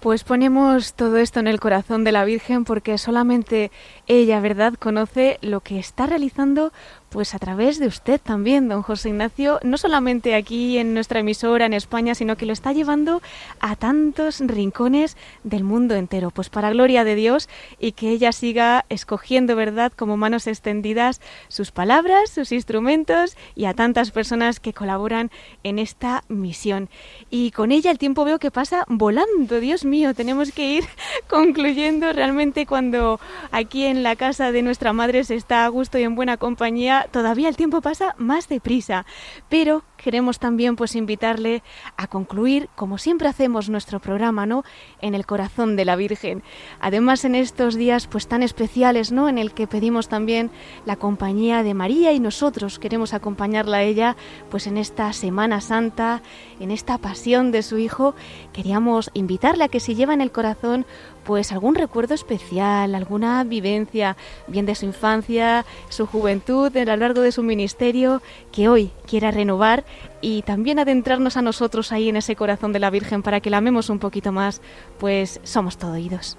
[0.06, 3.72] Pues ponemos todo esto en el corazón de la Virgen porque solamente
[4.06, 6.72] ella, ¿verdad?, conoce lo que está realizando
[7.10, 11.66] pues a través de usted también, don José Ignacio, no solamente aquí en nuestra emisora
[11.66, 13.22] en España, sino que lo está llevando
[13.60, 16.32] a tantos rincones del mundo entero.
[16.32, 17.50] Pues para gloria de Dios
[17.80, 23.74] y que ella siga escogiendo, ¿verdad?, como manos extendidas sus palabras, sus instrumentos y a
[23.74, 25.32] tantas personas que colaboran
[25.64, 26.90] en esta misión.
[27.30, 30.86] Y con ella el tiempo veo que pasa volando, Dios mío, tenemos que ir
[31.30, 33.20] concluyendo realmente cuando
[33.52, 36.95] aquí en la casa de nuestra madre se está a gusto y en buena compañía
[37.04, 39.06] todavía el tiempo pasa más deprisa,
[39.50, 41.64] pero queremos también pues invitarle
[41.98, 44.64] a concluir, como siempre hacemos nuestro programa, ¿no?
[45.02, 46.44] En el corazón de la Virgen.
[46.80, 49.30] Además en estos días pues tan especiales, ¿no?
[49.30, 50.52] En el que pedimos también
[50.86, 54.16] la compañía de María y nosotros queremos acompañarla a ella
[54.50, 56.22] pues en esta Semana Santa,
[56.60, 58.16] en esta pasión de su hijo,
[58.54, 60.86] queríamos invitarle a que si lleva en el corazón
[61.26, 64.16] pues algún recuerdo especial, alguna vivencia,
[64.48, 68.22] bien de su infancia, su juventud, a lo largo de su ministerio,
[68.52, 69.85] que hoy quiera renovar
[70.22, 73.58] y también adentrarnos a nosotros ahí en ese corazón de la Virgen para que la
[73.58, 74.62] amemos un poquito más,
[75.00, 76.38] pues somos todo oídos.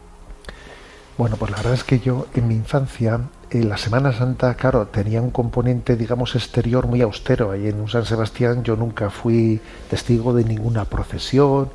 [1.18, 3.20] Bueno, pues la verdad es que yo en mi infancia,
[3.51, 7.53] en la Semana Santa, claro, tenía un componente, digamos, exterior muy austero.
[7.53, 11.70] Ahí en San Sebastián yo nunca fui testigo de ninguna procesión,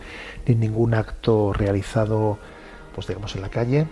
[0.45, 2.37] ni ningún acto realizado
[2.93, 3.87] pues digamos en la calle.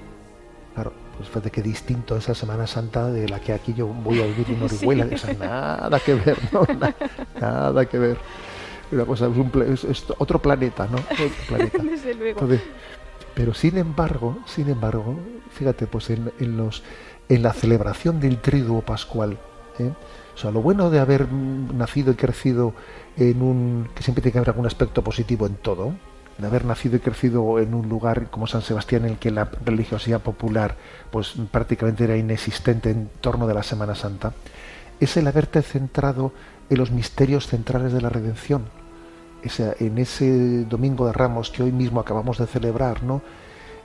[0.73, 4.25] Claro, pues fíjate qué distinto esa Semana Santa de la que aquí yo voy a
[4.25, 5.05] vivir en Orihuela.
[5.37, 6.65] nada que ver, ¿no?
[7.41, 8.17] Nada, que ver.
[8.89, 9.51] Una cosa, es, un,
[9.89, 10.95] es, otro planeta, ¿no?
[10.95, 11.83] Otro planeta.
[11.83, 12.47] Desde luego.
[13.33, 15.19] pero sin embargo, sin embargo,
[15.51, 16.83] fíjate, pues en, en, los,
[17.27, 19.37] en la celebración del triduo pascual,
[19.77, 19.91] ¿eh?
[20.33, 22.73] o sea, lo bueno de haber nacido y crecido
[23.17, 23.89] en un...
[23.93, 25.95] que siempre tiene que haber algún aspecto positivo en todo,
[26.39, 29.49] de haber nacido y crecido en un lugar como San Sebastián en el que la
[29.65, 30.75] religiosidad popular
[31.11, 34.33] pues prácticamente era inexistente en torno de la Semana Santa,
[34.99, 36.33] es el haberte centrado
[36.69, 38.63] en los misterios centrales de la redención.
[39.79, 43.21] en ese Domingo de Ramos que hoy mismo acabamos de celebrar, ¿no?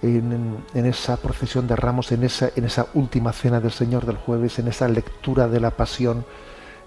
[0.02, 4.16] En, en, esa procesión de Ramos, en esa, en esa última cena del Señor del
[4.16, 6.26] jueves, en esa lectura de la pasión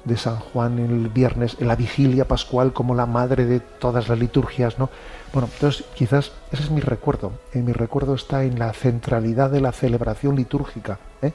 [0.07, 4.17] de San Juan el viernes, en la vigilia pascual como la madre de todas las
[4.17, 4.89] liturgias, ¿no?
[5.33, 7.33] Bueno, entonces quizás ese es mi recuerdo.
[7.53, 10.99] En mi recuerdo está en la centralidad de la celebración litúrgica.
[11.21, 11.33] ¿eh?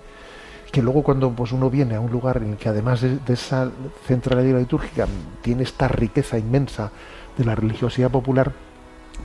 [0.71, 3.71] Que luego cuando pues, uno viene a un lugar en el que además de, esa
[4.07, 5.07] centralidad litúrgica
[5.43, 6.91] tiene esta riqueza inmensa
[7.37, 8.53] de la religiosidad popular,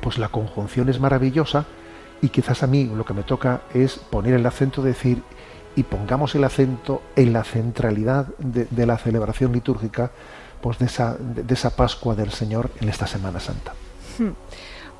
[0.02, 1.66] pues la conjunción es maravillosa
[2.22, 5.24] y quizás a mí lo que me toca es poner el acento, decir,
[5.78, 10.12] y pongamos el acento en la centralidad de, la celebración litúrgica
[10.60, 13.74] pues de esa, de esa Pascua del Señor en esta Semana Santa.
[14.18, 14.32] Hmm.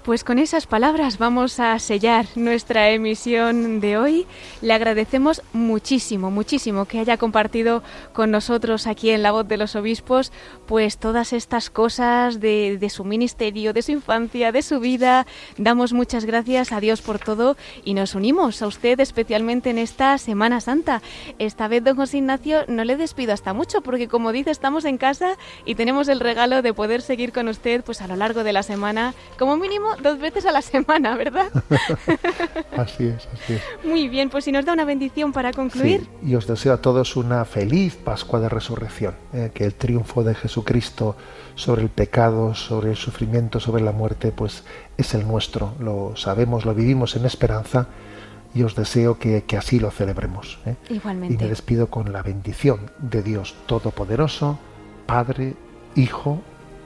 [0.08, 4.26] Pues con esas palabras vamos a sellar nuestra emisión de hoy.
[4.62, 7.84] Le agradecemos muchísimo, muchísimo que haya compartido
[8.14, 10.32] con nosotros aquí en La Voz de los Obispos,
[10.66, 15.28] pues todas estas cosas de, su ministerio, de su infancia, de su vida.
[15.58, 20.18] Damos muchas gracias a Dios por todo y nos unimos a usted especialmente en esta
[20.20, 21.02] Semana Santa.
[21.38, 24.98] Esta vez, don José Ignacio, no le despido hasta mucho porque como dice, estamos en
[24.98, 25.36] casa
[25.66, 28.64] y tenemos el regalo de poder seguir con usted pues a lo largo de la
[28.64, 31.48] semana, como mínimo dos veces a la semana, ¿verdad?
[32.78, 33.62] así es, así es.
[33.84, 36.02] Muy bien, pues si nos da una bendición para concluir.
[36.02, 40.24] Sí, y os deseo a todos una feliz Pascua de Resurrección, eh, que el triunfo
[40.24, 41.16] de Jesucristo
[41.56, 44.64] sobre el pecado, sobre el sufrimiento, sobre la muerte, pues
[44.98, 47.88] es el nuestro, lo sabemos, lo vivimos en esperanza
[48.54, 50.60] y os deseo que, así lo celebremos.
[50.66, 50.76] ¿eh?
[50.90, 51.36] Igualmente.
[51.36, 54.60] Y me despido con la bendición de Dios Todopoderoso,
[55.06, 55.56] Padre,
[55.96, 56.42] Hijo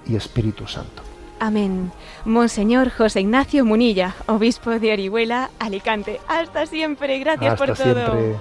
[0.07, 1.10] y Espíritu Santo.
[1.41, 1.91] Amén.
[2.23, 6.21] Monseñor José Ignacio Munilla, obispo de Orihuela, Alicante.
[6.27, 7.17] Hasta siempre.
[7.17, 7.75] Gracias por todo.
[7.75, 8.35] Siempre.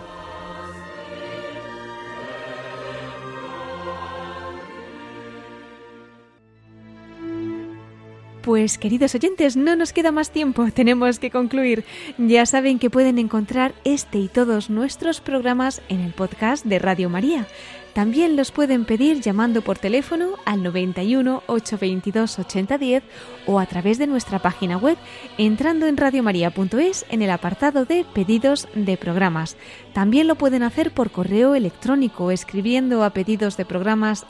[8.43, 11.85] Pues queridos oyentes, no nos queda más tiempo, tenemos que concluir.
[12.19, 17.09] Ya saben que pueden encontrar este y todos nuestros programas en el podcast de Radio
[17.09, 17.47] María.
[17.93, 23.03] También los pueden pedir llamando por teléfono al 91 822 8010
[23.47, 24.97] o a través de nuestra página web
[25.39, 29.57] entrando en radiomaria.es en el apartado de pedidos de programas.
[29.93, 34.25] También lo pueden hacer por correo electrónico escribiendo a pedidos de programas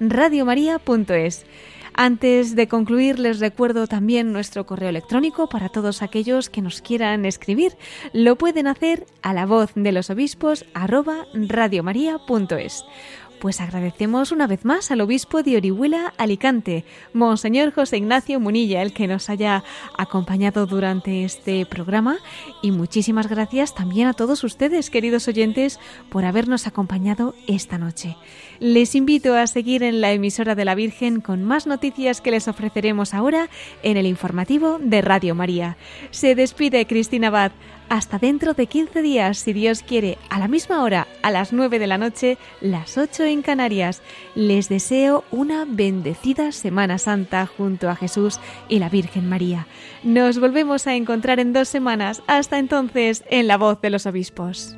[0.00, 1.46] radiomaria.es.
[2.00, 7.24] Antes de concluir, les recuerdo también nuestro correo electrónico para todos aquellos que nos quieran
[7.24, 7.76] escribir.
[8.12, 12.84] Lo pueden hacer a la voz de los obispos arroba radiomaria.es.
[13.40, 18.92] Pues agradecemos una vez más al obispo de Orihuela, Alicante, Monseñor José Ignacio Munilla, el
[18.92, 19.64] que nos haya
[19.96, 22.18] acompañado durante este programa.
[22.62, 25.80] Y muchísimas gracias también a todos ustedes, queridos oyentes,
[26.10, 28.16] por habernos acompañado esta noche.
[28.60, 32.48] Les invito a seguir en la emisora de la Virgen con más noticias que les
[32.48, 33.48] ofreceremos ahora
[33.84, 35.76] en el informativo de Radio María.
[36.10, 37.52] Se despide Cristina Abad.
[37.88, 41.78] Hasta dentro de 15 días, si Dios quiere, a la misma hora, a las 9
[41.78, 44.02] de la noche, las 8 en Canarias.
[44.34, 49.66] Les deseo una bendecida Semana Santa junto a Jesús y la Virgen María.
[50.02, 52.22] Nos volvemos a encontrar en dos semanas.
[52.26, 54.77] Hasta entonces, en la voz de los obispos.